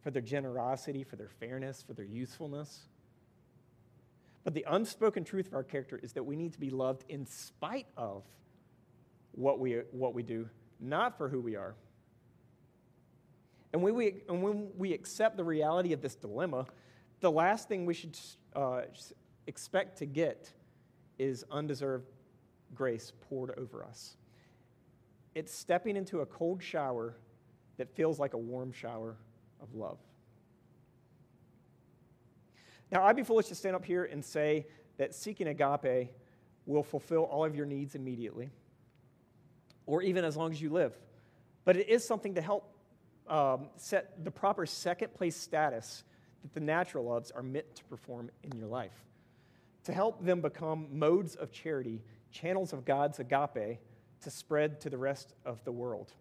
for 0.00 0.10
their 0.10 0.22
generosity, 0.22 1.04
for 1.04 1.14
their 1.14 1.28
fairness, 1.28 1.84
for 1.86 1.92
their 1.92 2.04
usefulness. 2.04 2.88
But 4.42 4.54
the 4.54 4.64
unspoken 4.68 5.22
truth 5.22 5.46
of 5.46 5.54
our 5.54 5.62
character 5.62 6.00
is 6.02 6.12
that 6.14 6.24
we 6.24 6.34
need 6.34 6.52
to 6.54 6.60
be 6.60 6.70
loved 6.70 7.04
in 7.08 7.24
spite 7.24 7.86
of 7.96 8.24
what 9.36 9.60
we, 9.60 9.74
what 9.92 10.14
we 10.14 10.22
do, 10.22 10.48
not 10.80 11.16
for 11.16 11.28
who 11.28 11.40
we 11.40 11.54
are. 11.54 11.76
And 13.72 13.82
when, 13.82 13.94
we, 13.94 14.22
and 14.28 14.42
when 14.42 14.70
we 14.76 14.92
accept 14.92 15.36
the 15.36 15.44
reality 15.44 15.92
of 15.92 16.00
this 16.00 16.14
dilemma, 16.14 16.66
the 17.20 17.30
last 17.30 17.68
thing 17.68 17.86
we 17.86 17.94
should 17.94 18.18
uh, 18.54 18.82
expect 19.46 19.98
to 19.98 20.06
get 20.06 20.50
is 21.18 21.44
undeserved 21.50 22.10
grace 22.74 23.12
poured 23.28 23.56
over 23.58 23.84
us. 23.84 24.16
It's 25.34 25.54
stepping 25.54 25.96
into 25.96 26.20
a 26.20 26.26
cold 26.26 26.62
shower 26.62 27.16
that 27.76 27.94
feels 27.94 28.18
like 28.18 28.32
a 28.32 28.38
warm 28.38 28.72
shower 28.72 29.16
of 29.60 29.74
love. 29.74 29.98
Now, 32.90 33.04
I'd 33.04 33.16
be 33.16 33.22
foolish 33.22 33.46
to 33.48 33.54
stand 33.54 33.76
up 33.76 33.84
here 33.84 34.04
and 34.04 34.24
say 34.24 34.66
that 34.96 35.14
seeking 35.14 35.48
agape 35.48 36.10
will 36.64 36.82
fulfill 36.82 37.24
all 37.24 37.44
of 37.44 37.54
your 37.54 37.66
needs 37.66 37.94
immediately 37.94 38.50
or 39.86 40.02
even 40.02 40.24
as 40.24 40.36
long 40.36 40.52
as 40.52 40.60
you 40.60 40.70
live. 40.70 40.92
But 41.64 41.76
it 41.76 41.88
is 41.88 42.06
something 42.06 42.34
to 42.34 42.40
help 42.40 42.72
um, 43.28 43.68
set 43.76 44.24
the 44.24 44.30
proper 44.30 44.66
second 44.66 45.14
place 45.14 45.36
status 45.36 46.04
that 46.42 46.54
the 46.54 46.60
natural 46.60 47.04
loves 47.04 47.30
are 47.30 47.42
meant 47.42 47.74
to 47.76 47.84
perform 47.84 48.30
in 48.42 48.56
your 48.56 48.68
life, 48.68 49.04
to 49.84 49.92
help 49.92 50.24
them 50.24 50.40
become 50.40 50.86
modes 50.92 51.34
of 51.34 51.50
charity, 51.50 52.02
channels 52.30 52.72
of 52.72 52.84
God's 52.84 53.18
agape 53.18 53.78
to 54.22 54.30
spread 54.30 54.80
to 54.80 54.90
the 54.90 54.98
rest 54.98 55.34
of 55.44 55.62
the 55.64 55.72
world. 55.72 56.12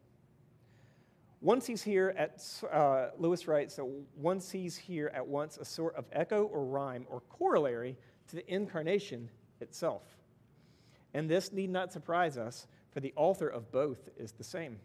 Once 1.41 1.67
he's 1.67 1.83
here 1.83 2.13
at, 2.17 2.43
uh, 2.71 3.09
Lewis 3.19 3.47
writes 3.47 3.75
that 3.75 3.85
one 4.15 4.39
sees 4.39 4.75
here 4.75 5.11
at 5.13 5.27
once 5.27 5.57
a 5.57 5.65
sort 5.65 5.95
of 5.95 6.05
echo 6.11 6.45
or 6.45 6.65
rhyme 6.65 7.05
or 7.09 7.21
corollary 7.29 7.95
to 8.27 8.35
the 8.35 8.53
incarnation 8.53 9.29
itself. 9.61 10.01
And 11.13 11.29
this 11.29 11.51
need 11.51 11.69
not 11.69 11.93
surprise 11.93 12.37
us, 12.37 12.67
for 12.95 13.01
the 13.01 13.13
author 13.17 13.49
of 13.49 13.69
both 13.73 14.07
is 14.17 14.31
the 14.31 14.43
same. 14.43 14.79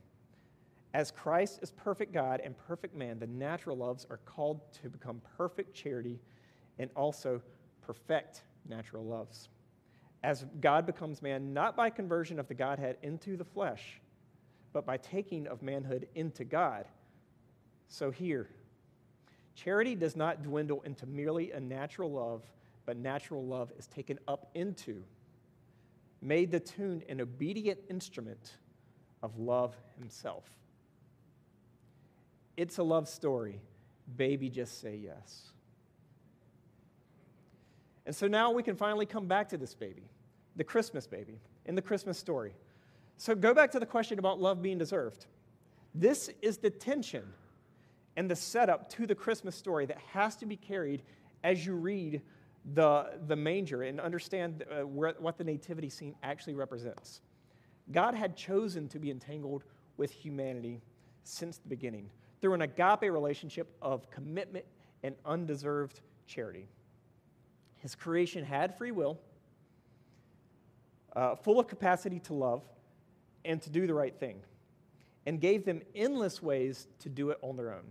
As 0.95 1.13
Christ 1.13 1.61
is 1.63 1.71
perfect 1.71 2.13
God 2.13 2.41
and 2.45 2.59
perfect 2.59 2.93
man, 2.97 3.21
the 3.21 3.29
natural 3.29 3.77
loves 3.77 4.05
are 4.11 4.19
called 4.25 4.61
to 4.83 4.89
become 4.89 5.23
perfect 5.37 5.73
charity 5.73 6.19
and 6.81 6.91
also 6.97 7.41
perfect 7.81 8.43
natural 8.69 9.05
loves. 9.05 9.49
As 10.25 10.45
God 10.61 10.87
becomes 10.87 11.23
man, 11.23 11.55
not 11.55 11.77
by 11.77 11.89
conversion 11.89 12.41
of 12.41 12.49
the 12.49 12.55
Godhead 12.55 12.97
into 13.05 13.37
the 13.37 13.45
flesh, 13.45 14.01
but 14.73 14.85
by 14.85 14.97
taking 14.97 15.47
of 15.47 15.63
manhood 15.63 16.09
into 16.17 16.43
God. 16.43 16.87
So 17.87 18.11
here, 18.11 18.51
charity 19.55 19.95
does 19.95 20.17
not 20.17 20.43
dwindle 20.43 20.83
into 20.83 21.07
merely 21.07 21.53
a 21.53 21.61
natural 21.61 22.11
love, 22.11 22.43
but 22.87 22.97
natural 22.97 23.47
love 23.47 23.71
is 23.79 23.87
taken 23.87 24.19
up 24.27 24.51
into 24.55 25.05
made 26.23 26.51
the 26.51 26.61
tune 26.61 27.03
an 27.09 27.21
obedient 27.21 27.79
instrument 27.89 28.57
of 29.23 29.39
love 29.39 29.75
himself. 29.99 30.45
It's 32.57 32.79
a 32.79 32.83
love 32.83 33.09
story. 33.09 33.61
Baby, 34.17 34.51
just 34.51 34.81
say 34.81 34.97
yes. 34.97 35.51
And 38.07 38.15
so 38.15 38.27
now 38.27 38.51
we 38.51 38.63
can 38.63 38.77
finally 38.77 39.07
come 39.07 39.27
back 39.27 39.49
to 39.51 39.57
this 39.57 39.75
baby, 39.75 40.03
the 40.57 40.65
Christmas 40.65 41.07
baby, 41.07 41.39
in 41.67 41.75
the 41.75 41.83
Christmas 41.83 42.19
story. 42.19 42.55
So 43.17 43.35
go 43.35 43.55
back 43.55 43.71
to 43.73 43.81
the 43.81 43.87
question 43.87 44.19
about 44.19 44.41
love 44.41 44.63
being 44.63 44.79
deserved. 44.79 45.27
This 45.95 46.31
is 46.43 46.59
the 46.59 46.71
tension 46.71 47.25
and 48.17 48.31
the 48.31 48.37
setup 48.37 48.89
to 48.91 49.07
the 49.07 49.15
Christmas 49.15 49.55
story 49.55 49.87
that 49.87 49.99
has 50.13 50.37
to 50.37 50.47
be 50.47 50.57
carried 50.57 51.03
as 51.45 51.65
you 51.65 51.75
read 51.75 52.23
the, 52.75 53.19
the 53.27 53.37
manger 53.37 53.83
and 53.83 54.01
understand 54.01 54.65
uh, 54.71 54.87
where, 54.87 55.15
what 55.19 55.39
the 55.39 55.45
nativity 55.45 55.89
scene 55.89 56.15
actually 56.23 56.55
represents. 56.55 57.21
God 57.91 58.15
had 58.15 58.37
chosen 58.37 58.89
to 58.89 58.99
be 58.99 59.11
entangled 59.11 59.65
with 59.97 60.11
humanity 60.11 60.81
since 61.25 61.59
the 61.59 61.69
beginning 61.69 62.11
through 62.41 62.55
an 62.55 62.63
agape 62.63 63.03
relationship 63.03 63.69
of 63.83 64.11
commitment 64.11 64.65
and 65.03 65.15
undeserved 65.25 66.01
charity. 66.27 66.67
His 67.79 67.95
creation 67.95 68.45
had 68.45 68.77
free 68.77 68.91
will, 68.91 69.19
uh, 71.17 71.35
full 71.35 71.59
of 71.59 71.67
capacity 71.67 72.21
to 72.21 72.35
love 72.35 72.63
and 73.45 73.61
to 73.63 73.71
do 73.71 73.87
the 73.87 73.95
right 73.95 74.15
thing, 74.15 74.41
and 75.27 75.41
gave 75.41 75.65
them 75.65 75.81
endless 75.95 76.43
ways 76.43 76.87
to 77.01 77.09
do 77.09 77.31
it 77.31 77.39
on 77.43 77.57
their 77.57 77.73
own. 77.73 77.85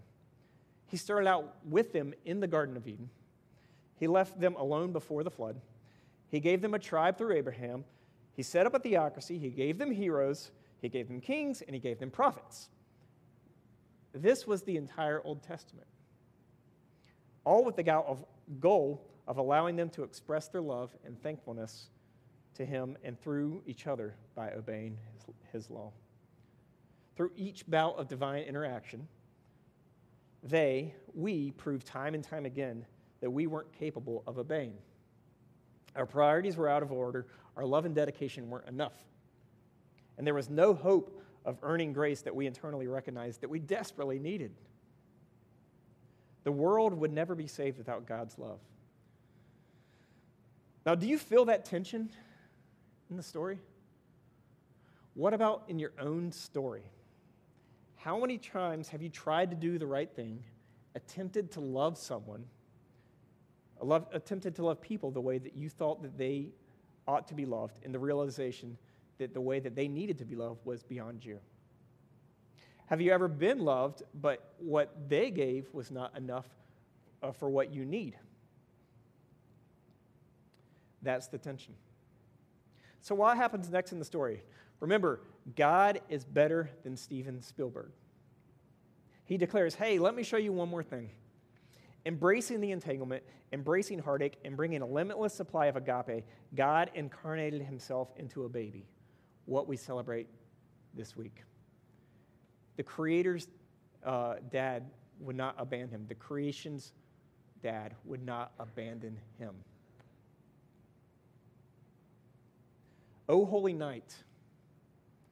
He 0.87 0.97
started 0.97 1.27
out 1.27 1.55
with 1.65 1.91
them 1.91 2.13
in 2.25 2.39
the 2.39 2.47
Garden 2.47 2.77
of 2.77 2.87
Eden 2.87 3.09
he 3.99 4.07
left 4.07 4.39
them 4.39 4.55
alone 4.55 4.93
before 4.93 5.23
the 5.23 5.29
flood. 5.29 5.59
He 6.29 6.39
gave 6.39 6.61
them 6.61 6.73
a 6.73 6.79
tribe 6.79 7.17
through 7.17 7.35
Abraham. 7.35 7.83
He 8.33 8.43
set 8.43 8.65
up 8.65 8.73
a 8.73 8.79
theocracy. 8.79 9.37
He 9.37 9.49
gave 9.49 9.77
them 9.77 9.91
heroes. 9.91 10.51
He 10.81 10.87
gave 10.87 11.09
them 11.09 11.19
kings, 11.19 11.61
and 11.61 11.75
he 11.75 11.79
gave 11.81 11.99
them 11.99 12.09
prophets. 12.09 12.69
This 14.13 14.47
was 14.47 14.63
the 14.63 14.77
entire 14.77 15.21
Old 15.25 15.43
Testament. 15.43 15.87
All 17.43 17.65
with 17.65 17.75
the 17.75 17.83
goal 18.59 19.05
of 19.27 19.37
allowing 19.37 19.75
them 19.75 19.89
to 19.89 20.03
express 20.03 20.47
their 20.47 20.61
love 20.61 20.95
and 21.03 21.21
thankfulness 21.21 21.89
to 22.55 22.65
him 22.65 22.97
and 23.03 23.19
through 23.19 23.61
each 23.65 23.85
other 23.85 24.15
by 24.35 24.51
obeying 24.51 24.97
his, 25.13 25.35
his 25.51 25.69
law. 25.69 25.91
Through 27.17 27.31
each 27.35 27.67
bout 27.67 27.97
of 27.99 28.07
divine 28.07 28.43
interaction, 28.43 29.07
they, 30.41 30.93
we, 31.13 31.51
prove 31.51 31.83
time 31.83 32.15
and 32.15 32.23
time 32.23 32.45
again 32.45 32.85
that 33.21 33.29
we 33.29 33.47
weren't 33.47 33.71
capable 33.73 34.23
of 34.27 34.37
obeying. 34.37 34.73
Our 35.95 36.05
priorities 36.05 36.57
were 36.57 36.69
out 36.69 36.83
of 36.83 36.91
order, 36.91 37.27
our 37.57 37.65
love 37.65 37.85
and 37.85 37.93
dedication 37.93 38.49
weren't 38.49 38.67
enough. 38.67 38.93
And 40.17 40.25
there 40.25 40.33
was 40.33 40.49
no 40.49 40.73
hope 40.73 41.21
of 41.45 41.57
earning 41.63 41.93
grace 41.93 42.21
that 42.21 42.35
we 42.35 42.45
internally 42.45 42.87
recognized 42.87 43.41
that 43.41 43.49
we 43.49 43.59
desperately 43.59 44.19
needed. 44.19 44.51
The 46.43 46.51
world 46.51 46.93
would 46.93 47.11
never 47.11 47.35
be 47.35 47.47
saved 47.47 47.77
without 47.77 48.05
God's 48.05 48.37
love. 48.37 48.59
Now, 50.85 50.95
do 50.95 51.07
you 51.07 51.17
feel 51.17 51.45
that 51.45 51.65
tension 51.65 52.09
in 53.09 53.17
the 53.17 53.23
story? 53.23 53.59
What 55.13 55.33
about 55.33 55.63
in 55.67 55.79
your 55.79 55.91
own 55.99 56.31
story? 56.31 56.83
How 57.97 58.19
many 58.19 58.37
times 58.37 58.87
have 58.89 59.01
you 59.01 59.09
tried 59.09 59.49
to 59.49 59.55
do 59.55 59.77
the 59.77 59.85
right 59.85 60.09
thing, 60.09 60.43
attempted 60.95 61.51
to 61.51 61.59
love 61.59 61.97
someone, 61.97 62.45
love, 63.81 64.07
attempted 64.11 64.55
to 64.55 64.65
love 64.65 64.81
people 64.81 65.11
the 65.11 65.21
way 65.21 65.37
that 65.37 65.55
you 65.55 65.69
thought 65.69 66.01
that 66.03 66.17
they 66.17 66.49
ought 67.07 67.27
to 67.27 67.33
be 67.33 67.45
loved, 67.45 67.79
in 67.83 67.91
the 67.91 67.99
realization 67.99 68.77
that 69.17 69.33
the 69.33 69.41
way 69.41 69.59
that 69.59 69.75
they 69.75 69.87
needed 69.87 70.17
to 70.17 70.25
be 70.25 70.35
loved 70.35 70.65
was 70.65 70.83
beyond 70.83 71.23
you? 71.23 71.39
Have 72.87 73.01
you 73.01 73.11
ever 73.11 73.27
been 73.27 73.59
loved, 73.59 74.03
but 74.19 74.53
what 74.57 75.09
they 75.09 75.29
gave 75.29 75.67
was 75.73 75.91
not 75.91 76.17
enough 76.17 76.47
uh, 77.21 77.31
for 77.31 77.49
what 77.49 77.71
you 77.71 77.85
need? 77.85 78.15
That's 81.01 81.27
the 81.27 81.37
tension. 81.37 81.75
So, 83.01 83.15
what 83.15 83.37
happens 83.37 83.69
next 83.69 83.91
in 83.91 83.99
the 83.99 84.05
story? 84.05 84.43
Remember, 84.79 85.21
God 85.55 86.01
is 86.09 86.25
better 86.25 86.69
than 86.83 86.97
Steven 86.97 87.41
Spielberg. 87.41 87.91
He 89.25 89.37
declares, 89.37 89.75
Hey, 89.75 89.99
let 89.99 90.15
me 90.15 90.23
show 90.23 90.37
you 90.37 90.51
one 90.51 90.69
more 90.69 90.83
thing. 90.83 91.11
Embracing 92.05 92.61
the 92.61 92.71
entanglement, 92.71 93.23
embracing 93.51 93.99
heartache, 93.99 94.37
and 94.45 94.55
bringing 94.55 94.81
a 94.81 94.85
limitless 94.85 95.33
supply 95.33 95.65
of 95.65 95.75
agape, 95.75 96.25
God 96.55 96.89
incarnated 96.93 97.61
himself 97.61 98.09
into 98.17 98.45
a 98.45 98.49
baby, 98.49 98.85
what 99.45 99.67
we 99.67 99.75
celebrate 99.75 100.27
this 100.93 101.17
week. 101.17 101.43
The 102.77 102.83
Creator's 102.83 103.47
uh, 104.05 104.35
dad 104.49 104.89
would 105.19 105.35
not 105.35 105.55
abandon 105.57 105.89
him, 105.89 106.05
the 106.07 106.15
creation's 106.15 106.93
dad 107.61 107.93
would 108.05 108.25
not 108.25 108.53
abandon 108.59 109.19
him. 109.37 109.53
O 113.27 113.45
holy 113.45 113.73
night, 113.73 114.15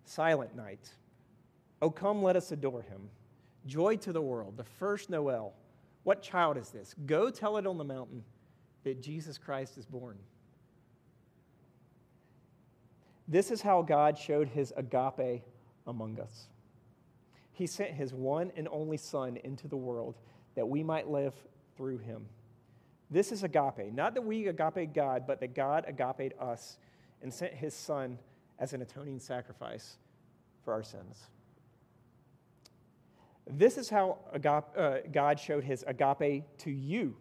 silent 0.05 0.55
night, 0.55 0.91
O 1.81 1.89
come, 1.89 2.21
let 2.21 2.35
us 2.35 2.51
adore 2.51 2.81
him. 2.81 3.09
Joy 3.65 3.97
to 3.97 4.11
the 4.11 4.21
world, 4.21 4.57
the 4.57 4.63
first 4.63 5.09
Noel. 5.09 5.53
What 6.07 6.21
child 6.21 6.55
is 6.55 6.69
this? 6.69 6.95
Go 7.05 7.29
tell 7.29 7.57
it 7.57 7.67
on 7.67 7.77
the 7.77 7.83
mountain 7.83 8.23
that 8.85 9.01
Jesus 9.01 9.37
Christ 9.37 9.77
is 9.77 9.85
born. 9.85 10.17
This 13.27 13.51
is 13.51 13.61
how 13.61 13.81
God 13.81 14.17
showed 14.17 14.47
his 14.47 14.71
agape 14.77 15.43
among 15.85 16.17
us. 16.21 16.47
He 17.51 17.67
sent 17.67 17.91
his 17.91 18.13
one 18.13 18.53
and 18.55 18.69
only 18.71 18.95
Son 18.95 19.35
into 19.43 19.67
the 19.67 19.75
world 19.75 20.15
that 20.55 20.69
we 20.69 20.81
might 20.81 21.09
live 21.09 21.33
through 21.75 21.97
him. 21.97 22.25
This 23.11 23.33
is 23.33 23.43
agape, 23.43 23.91
not 23.91 24.13
that 24.13 24.23
we 24.23 24.47
agape 24.47 24.93
God, 24.93 25.27
but 25.27 25.41
that 25.41 25.55
God 25.55 25.83
agape 25.89 26.41
us 26.41 26.77
and 27.21 27.33
sent 27.33 27.53
his 27.53 27.73
Son 27.73 28.17
as 28.59 28.71
an 28.71 28.81
atoning 28.81 29.19
sacrifice 29.19 29.97
for 30.63 30.71
our 30.71 30.83
sins. 30.83 31.27
This 33.49 33.77
is 33.77 33.89
how 33.89 34.17
agape, 34.33 34.65
uh, 34.77 34.97
God 35.11 35.39
showed 35.39 35.63
his 35.63 35.83
agape 35.87 36.45
to 36.59 36.71
you. 36.71 37.15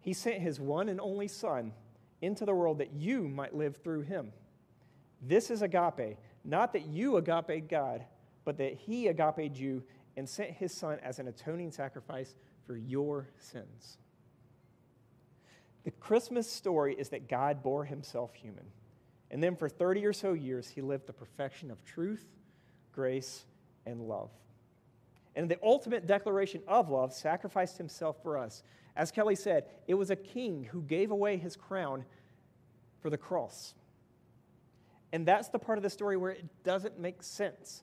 He 0.00 0.12
sent 0.12 0.40
his 0.40 0.58
one 0.58 0.88
and 0.88 1.00
only 1.00 1.28
Son 1.28 1.72
into 2.20 2.44
the 2.44 2.54
world 2.54 2.78
that 2.78 2.92
you 2.92 3.28
might 3.28 3.54
live 3.54 3.76
through 3.76 4.02
him. 4.02 4.32
This 5.22 5.50
is 5.50 5.62
agape, 5.62 6.16
not 6.44 6.72
that 6.72 6.86
you 6.86 7.16
agape 7.16 7.68
God, 7.68 8.04
but 8.44 8.58
that 8.58 8.74
he 8.74 9.08
agaped 9.08 9.56
you 9.56 9.82
and 10.16 10.28
sent 10.28 10.50
his 10.50 10.72
Son 10.72 10.98
as 11.02 11.18
an 11.18 11.28
atoning 11.28 11.70
sacrifice 11.70 12.34
for 12.66 12.76
your 12.76 13.28
sins. 13.38 13.98
The 15.84 15.90
Christmas 15.92 16.50
story 16.50 16.94
is 16.94 17.10
that 17.10 17.28
God 17.28 17.62
bore 17.62 17.84
himself 17.84 18.34
human. 18.34 18.64
And 19.30 19.42
then 19.42 19.56
for 19.56 19.68
30 19.68 20.06
or 20.06 20.12
so 20.12 20.32
years, 20.32 20.68
he 20.68 20.80
lived 20.80 21.06
the 21.06 21.12
perfection 21.12 21.70
of 21.70 21.84
truth, 21.84 22.26
grace, 22.92 23.44
and 23.86 24.02
love. 24.02 24.30
And 25.36 25.50
the 25.50 25.58
ultimate 25.62 26.06
declaration 26.06 26.62
of 26.66 26.90
love 26.90 27.12
sacrificed 27.12 27.78
himself 27.78 28.16
for 28.22 28.38
us. 28.38 28.62
As 28.96 29.10
Kelly 29.10 29.36
said, 29.36 29.64
it 29.86 29.94
was 29.94 30.10
a 30.10 30.16
king 30.16 30.64
who 30.64 30.82
gave 30.82 31.10
away 31.10 31.36
his 31.36 31.54
crown 31.54 32.04
for 33.00 33.10
the 33.10 33.18
cross. 33.18 33.74
And 35.12 35.24
that's 35.26 35.48
the 35.48 35.58
part 35.58 35.78
of 35.78 35.82
the 35.82 35.90
story 35.90 36.16
where 36.16 36.32
it 36.32 36.44
doesn't 36.64 36.98
make 36.98 37.22
sense. 37.22 37.82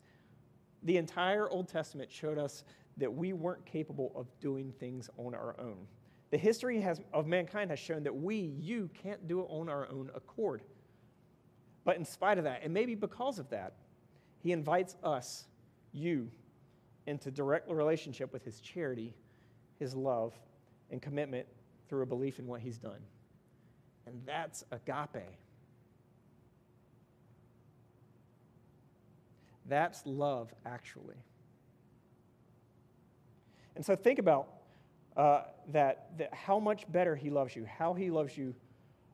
The 0.84 0.98
entire 0.98 1.50
Old 1.50 1.68
Testament 1.68 2.12
showed 2.12 2.38
us 2.38 2.64
that 2.98 3.14
we 3.14 3.34
weren't 3.34 3.66
capable 3.66 4.12
of 4.16 4.28
doing 4.40 4.74
things 4.80 5.10
on 5.18 5.34
our 5.34 5.56
own. 5.60 5.88
The 6.32 6.38
history 6.38 6.82
has, 6.82 7.00
of 7.14 7.28
mankind 7.28 7.70
has 7.70 7.80
shown 7.80 8.04
that 8.04 8.16
we, 8.16 8.54
you, 8.60 8.90
can't 9.02 9.28
do 9.28 9.42
it 9.42 9.48
on 9.50 9.70
our 9.70 9.88
own 9.90 10.12
accord. 10.16 10.62
But 11.84 11.98
in 11.98 12.06
spite 12.06 12.38
of 12.38 12.44
that, 12.44 12.62
and 12.64 12.74
maybe 12.74 12.96
because 12.96 13.40
of 13.40 13.50
that, 13.50 13.74
he 14.40 14.52
invites 14.52 14.96
us, 15.04 15.46
you, 15.92 16.30
into 17.08 17.32
direct 17.32 17.70
relationship 17.70 18.34
with 18.34 18.44
his 18.44 18.60
charity, 18.60 19.16
his 19.80 19.96
love, 19.96 20.34
and 20.92 21.02
commitment 21.02 21.48
through 21.88 22.04
a 22.04 22.06
belief 22.06 22.40
in 22.40 22.48
what 22.48 22.62
he's 22.62 22.78
done. 22.78 23.00
And 24.08 24.22
that's 24.26 24.64
agape. 24.72 25.24
That's 29.68 30.06
love, 30.06 30.54
actually. 30.66 31.16
And 33.76 33.86
so 33.86 33.96
think 33.96 34.20
about 34.20 34.48
uh, 35.18 35.42
that, 35.72 36.18
that 36.18 36.34
how 36.34 36.60
much 36.60 36.90
better 36.92 37.16
he 37.16 37.30
loves 37.30 37.56
you, 37.56 37.66
how 37.66 37.94
he 37.94 38.12
loves 38.12 38.38
you 38.38 38.54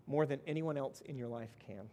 more 0.08 0.26
than 0.26 0.40
anyone 0.46 0.78
else 0.78 1.02
in 1.06 1.18
your 1.18 1.28
life 1.28 1.50
can. 1.66 1.90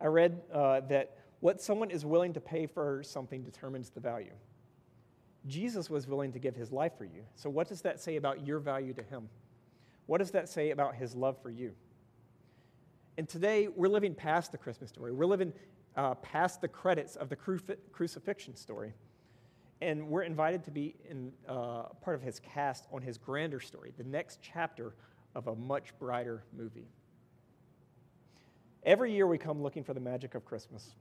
I 0.00 0.06
read 0.06 0.40
uh, 0.52 0.80
that 0.88 1.16
what 1.40 1.60
someone 1.60 1.90
is 1.90 2.04
willing 2.04 2.32
to 2.32 2.40
pay 2.40 2.66
for 2.66 3.02
something 3.02 3.42
determines 3.42 3.90
the 3.90 4.00
value. 4.00 4.32
Jesus 5.46 5.88
was 5.88 6.06
willing 6.06 6.32
to 6.32 6.38
give 6.38 6.56
his 6.56 6.72
life 6.72 6.92
for 6.96 7.04
you. 7.04 7.22
So, 7.34 7.48
what 7.48 7.68
does 7.68 7.82
that 7.82 8.00
say 8.00 8.16
about 8.16 8.46
your 8.46 8.58
value 8.58 8.92
to 8.94 9.02
him? 9.02 9.28
What 10.06 10.18
does 10.18 10.30
that 10.32 10.48
say 10.48 10.70
about 10.70 10.96
his 10.96 11.14
love 11.14 11.40
for 11.42 11.50
you? 11.50 11.72
And 13.18 13.28
today, 13.28 13.68
we're 13.68 13.88
living 13.88 14.14
past 14.14 14.52
the 14.52 14.58
Christmas 14.58 14.90
story. 14.90 15.12
We're 15.12 15.26
living 15.26 15.52
uh, 15.96 16.14
past 16.16 16.60
the 16.60 16.68
credits 16.68 17.16
of 17.16 17.28
the 17.28 17.36
cru- 17.36 17.60
crucifixion 17.92 18.56
story. 18.56 18.92
And 19.80 20.08
we're 20.08 20.22
invited 20.22 20.64
to 20.64 20.70
be 20.70 20.96
in, 21.08 21.32
uh, 21.48 21.84
part 22.00 22.16
of 22.16 22.22
his 22.22 22.40
cast 22.40 22.86
on 22.92 23.02
his 23.02 23.18
grander 23.18 23.60
story, 23.60 23.92
the 23.96 24.04
next 24.04 24.40
chapter 24.42 24.94
of 25.34 25.48
a 25.48 25.54
much 25.54 25.96
brighter 25.98 26.44
movie. 26.56 26.88
Every 28.84 29.12
year 29.12 29.26
we 29.26 29.36
come 29.36 29.62
looking 29.62 29.84
for 29.84 29.94
the 29.94 30.00
magic 30.00 30.34
of 30.34 30.44
Christmas. 30.44 30.94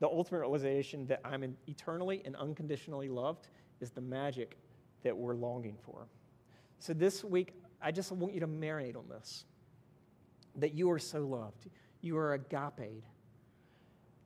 The 0.00 0.06
ultimate 0.06 0.40
realization 0.40 1.06
that 1.06 1.20
I'm 1.24 1.56
eternally 1.66 2.22
and 2.24 2.36
unconditionally 2.36 3.08
loved 3.08 3.48
is 3.80 3.90
the 3.90 4.00
magic 4.00 4.56
that 5.02 5.16
we're 5.16 5.34
longing 5.34 5.76
for. 5.82 6.06
So 6.78 6.92
this 6.92 7.24
week, 7.24 7.54
I 7.82 7.90
just 7.90 8.12
want 8.12 8.34
you 8.34 8.40
to 8.40 8.46
marinate 8.46 8.96
on 8.96 9.08
this 9.08 9.44
that 10.56 10.74
you 10.74 10.90
are 10.90 10.98
so 10.98 11.20
loved. 11.24 11.68
You 12.00 12.16
are 12.16 12.34
agape, 12.34 13.04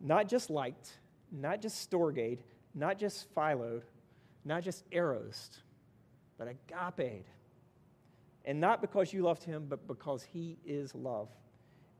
not 0.01 0.29
just 0.29 0.51
liked, 0.51 0.99
not 1.31 1.61
just 1.61 1.81
storged, 1.81 2.39
not 2.75 2.99
just 2.99 3.33
philoed, 3.35 3.83
not 4.45 4.63
just 4.63 4.85
eros, 4.91 5.51
but 6.39 6.49
agape. 6.49 7.27
And 8.45 8.61
not 8.61 8.81
because 8.81 9.13
you 9.13 9.23
loved 9.23 9.45
him, 9.45 9.67
but 9.69 9.87
because 9.87 10.23
he 10.23 10.59
is 10.65 10.95
love. 10.95 11.29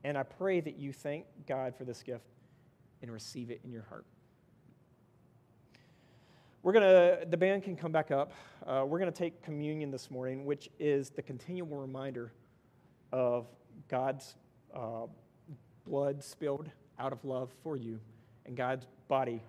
And 0.03 0.17
I 0.17 0.23
pray 0.23 0.59
that 0.59 0.77
you 0.77 0.91
thank 0.91 1.25
God 1.47 1.75
for 1.75 1.85
this 1.85 2.03
gift 2.03 2.25
and 3.03 3.11
receive 3.11 3.51
it 3.51 3.59
in 3.63 3.71
your 3.71 3.83
heart. 3.83 4.05
We're 6.63 6.71
going 6.71 6.85
to, 6.85 7.25
the 7.29 7.37
band 7.37 7.63
can 7.63 7.75
come 7.75 7.91
back 7.91 8.09
up. 8.09 8.31
Uh, 8.65 8.85
we're 8.87 8.97
going 8.97 9.11
to 9.11 9.17
take 9.17 9.43
communion 9.43 9.91
this 9.91 10.09
morning, 10.09 10.45
which 10.45 10.69
is 10.79 11.09
the 11.09 11.21
continual 11.21 11.77
reminder 11.77 12.31
of 13.11 13.45
God's 13.89 14.35
uh, 14.73 15.07
blood 15.85 16.23
spilled 16.23 16.69
out 16.97 17.11
of 17.11 17.23
love 17.25 17.49
for 17.61 17.75
you 17.75 17.99
and 18.45 18.55
God's 18.55 18.87
body 19.09 19.43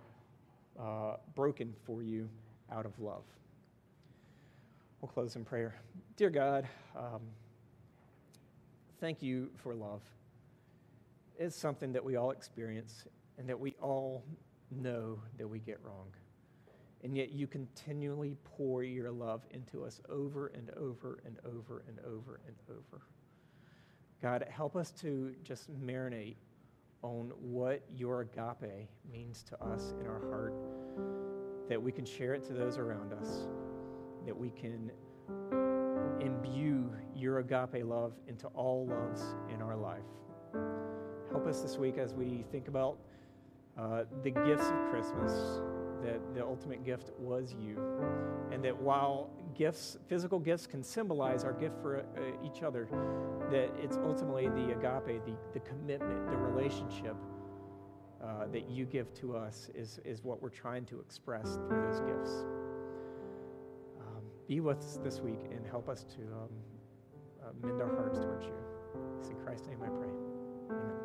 uh, 0.78 1.14
broken 1.36 1.72
for 1.86 2.02
you 2.02 2.28
out 2.72 2.84
of 2.84 2.98
love. 2.98 3.22
We'll 5.00 5.11
close 5.11 5.36
in 5.36 5.44
prayer. 5.44 5.76
Dear 6.16 6.30
God, 6.30 6.66
um, 6.96 7.20
thank 9.00 9.22
you 9.22 9.50
for 9.62 9.74
love 9.74 10.00
It's 11.38 11.55
something 11.55 11.92
that 11.92 12.05
we 12.05 12.16
all 12.16 12.32
experience 12.32 13.05
and 13.39 13.49
that 13.49 13.59
we 13.59 13.74
all 13.80 14.24
know 14.70 15.18
that 15.39 15.49
we 15.49 15.59
get 15.59 15.78
wrong. 15.82 16.09
And 17.03 17.16
yet 17.16 17.32
you 17.32 17.47
continually 17.47 18.37
pour 18.45 18.82
your 18.82 19.11
love 19.11 19.43
into 19.51 19.85
us 19.85 20.01
over 20.09 20.49
and 20.49 20.70
over 20.70 21.20
and 21.26 21.39
over 21.45 21.85
and 21.87 21.99
over 22.01 22.41
and 22.47 22.57
over. 22.70 23.03
God, 24.22 24.47
help 24.49 24.74
us 24.74 24.91
to 25.03 25.35
just 25.43 25.70
marinate 25.85 26.37
on 27.03 27.30
what 27.41 27.82
your 27.95 28.22
agape 28.22 28.89
means 29.12 29.43
to 29.43 29.62
us 29.62 29.93
in 30.01 30.07
our 30.07 30.20
heart, 30.30 30.55
that 31.68 31.80
we 31.80 31.93
can 31.93 32.07
share 32.07 32.32
it 32.32 32.43
to 32.45 32.55
those 32.55 32.78
around 32.78 33.12
us, 33.12 33.47
that 34.24 34.35
we 34.35 34.49
can 34.49 34.91
imbue 36.20 36.91
your 37.14 37.41
agape 37.41 37.85
love 37.85 38.14
into 38.26 38.47
all 38.49 38.87
loves 38.87 39.22
in 39.53 39.61
our 39.61 39.76
life. 39.76 40.01
Help 41.30 41.47
us 41.47 41.61
this 41.61 41.76
week 41.76 41.99
as 41.99 42.14
we 42.14 42.45
think 42.51 42.68
about 42.68 42.97
uh, 43.79 44.05
the 44.22 44.31
gifts 44.31 44.66
of 44.66 44.91
Christmas, 44.91 45.61
that 46.03 46.20
the 46.35 46.45
ultimate 46.45 46.85
gift 46.85 47.11
was 47.18 47.55
you. 47.59 47.79
And 48.53 48.62
that 48.64 48.77
while 48.77 49.31
gifts, 49.55 49.97
physical 50.07 50.39
gifts, 50.39 50.66
can 50.66 50.83
symbolize 50.83 51.45
our 51.45 51.53
gift 51.53 51.81
for 51.81 51.99
uh, 51.99 52.47
each 52.47 52.62
other, 52.62 52.89
that 53.51 53.70
it's 53.83 53.97
ultimately 53.97 54.49
the 54.49 54.72
agape, 54.72 55.25
the, 55.25 55.35
the 55.53 55.61
commitment, 55.61 56.31
the 56.31 56.37
relationship 56.37 57.16
uh, 58.22 58.47
that 58.53 58.70
you 58.70 58.85
give 58.85 59.12
to 59.14 59.37
us 59.37 59.70
is, 59.75 60.01
is 60.05 60.22
what 60.22 60.41
we're 60.43 60.49
trying 60.49 60.85
to 60.87 61.01
express 61.01 61.57
through 61.57 61.83
those 61.83 62.01
gifts. 62.01 62.45
Um, 64.01 64.22
be 64.49 64.61
with 64.61 64.79
us 64.79 64.99
this 65.03 65.20
week 65.20 65.41
and 65.51 65.66
help 65.66 65.89
us 65.89 66.05
to 66.05 66.22
um, 66.22 66.49
uh, 67.43 67.66
mend 67.66 67.83
our 67.83 67.95
hearts 67.97 68.18
towards 68.18 68.47
you. 68.47 68.55
It's 69.18 69.29
in 69.29 69.37
Christ's 69.37 69.66
name 69.66 69.79
I 69.83 69.89
pray. 69.89 70.09
Amen. 70.70 71.03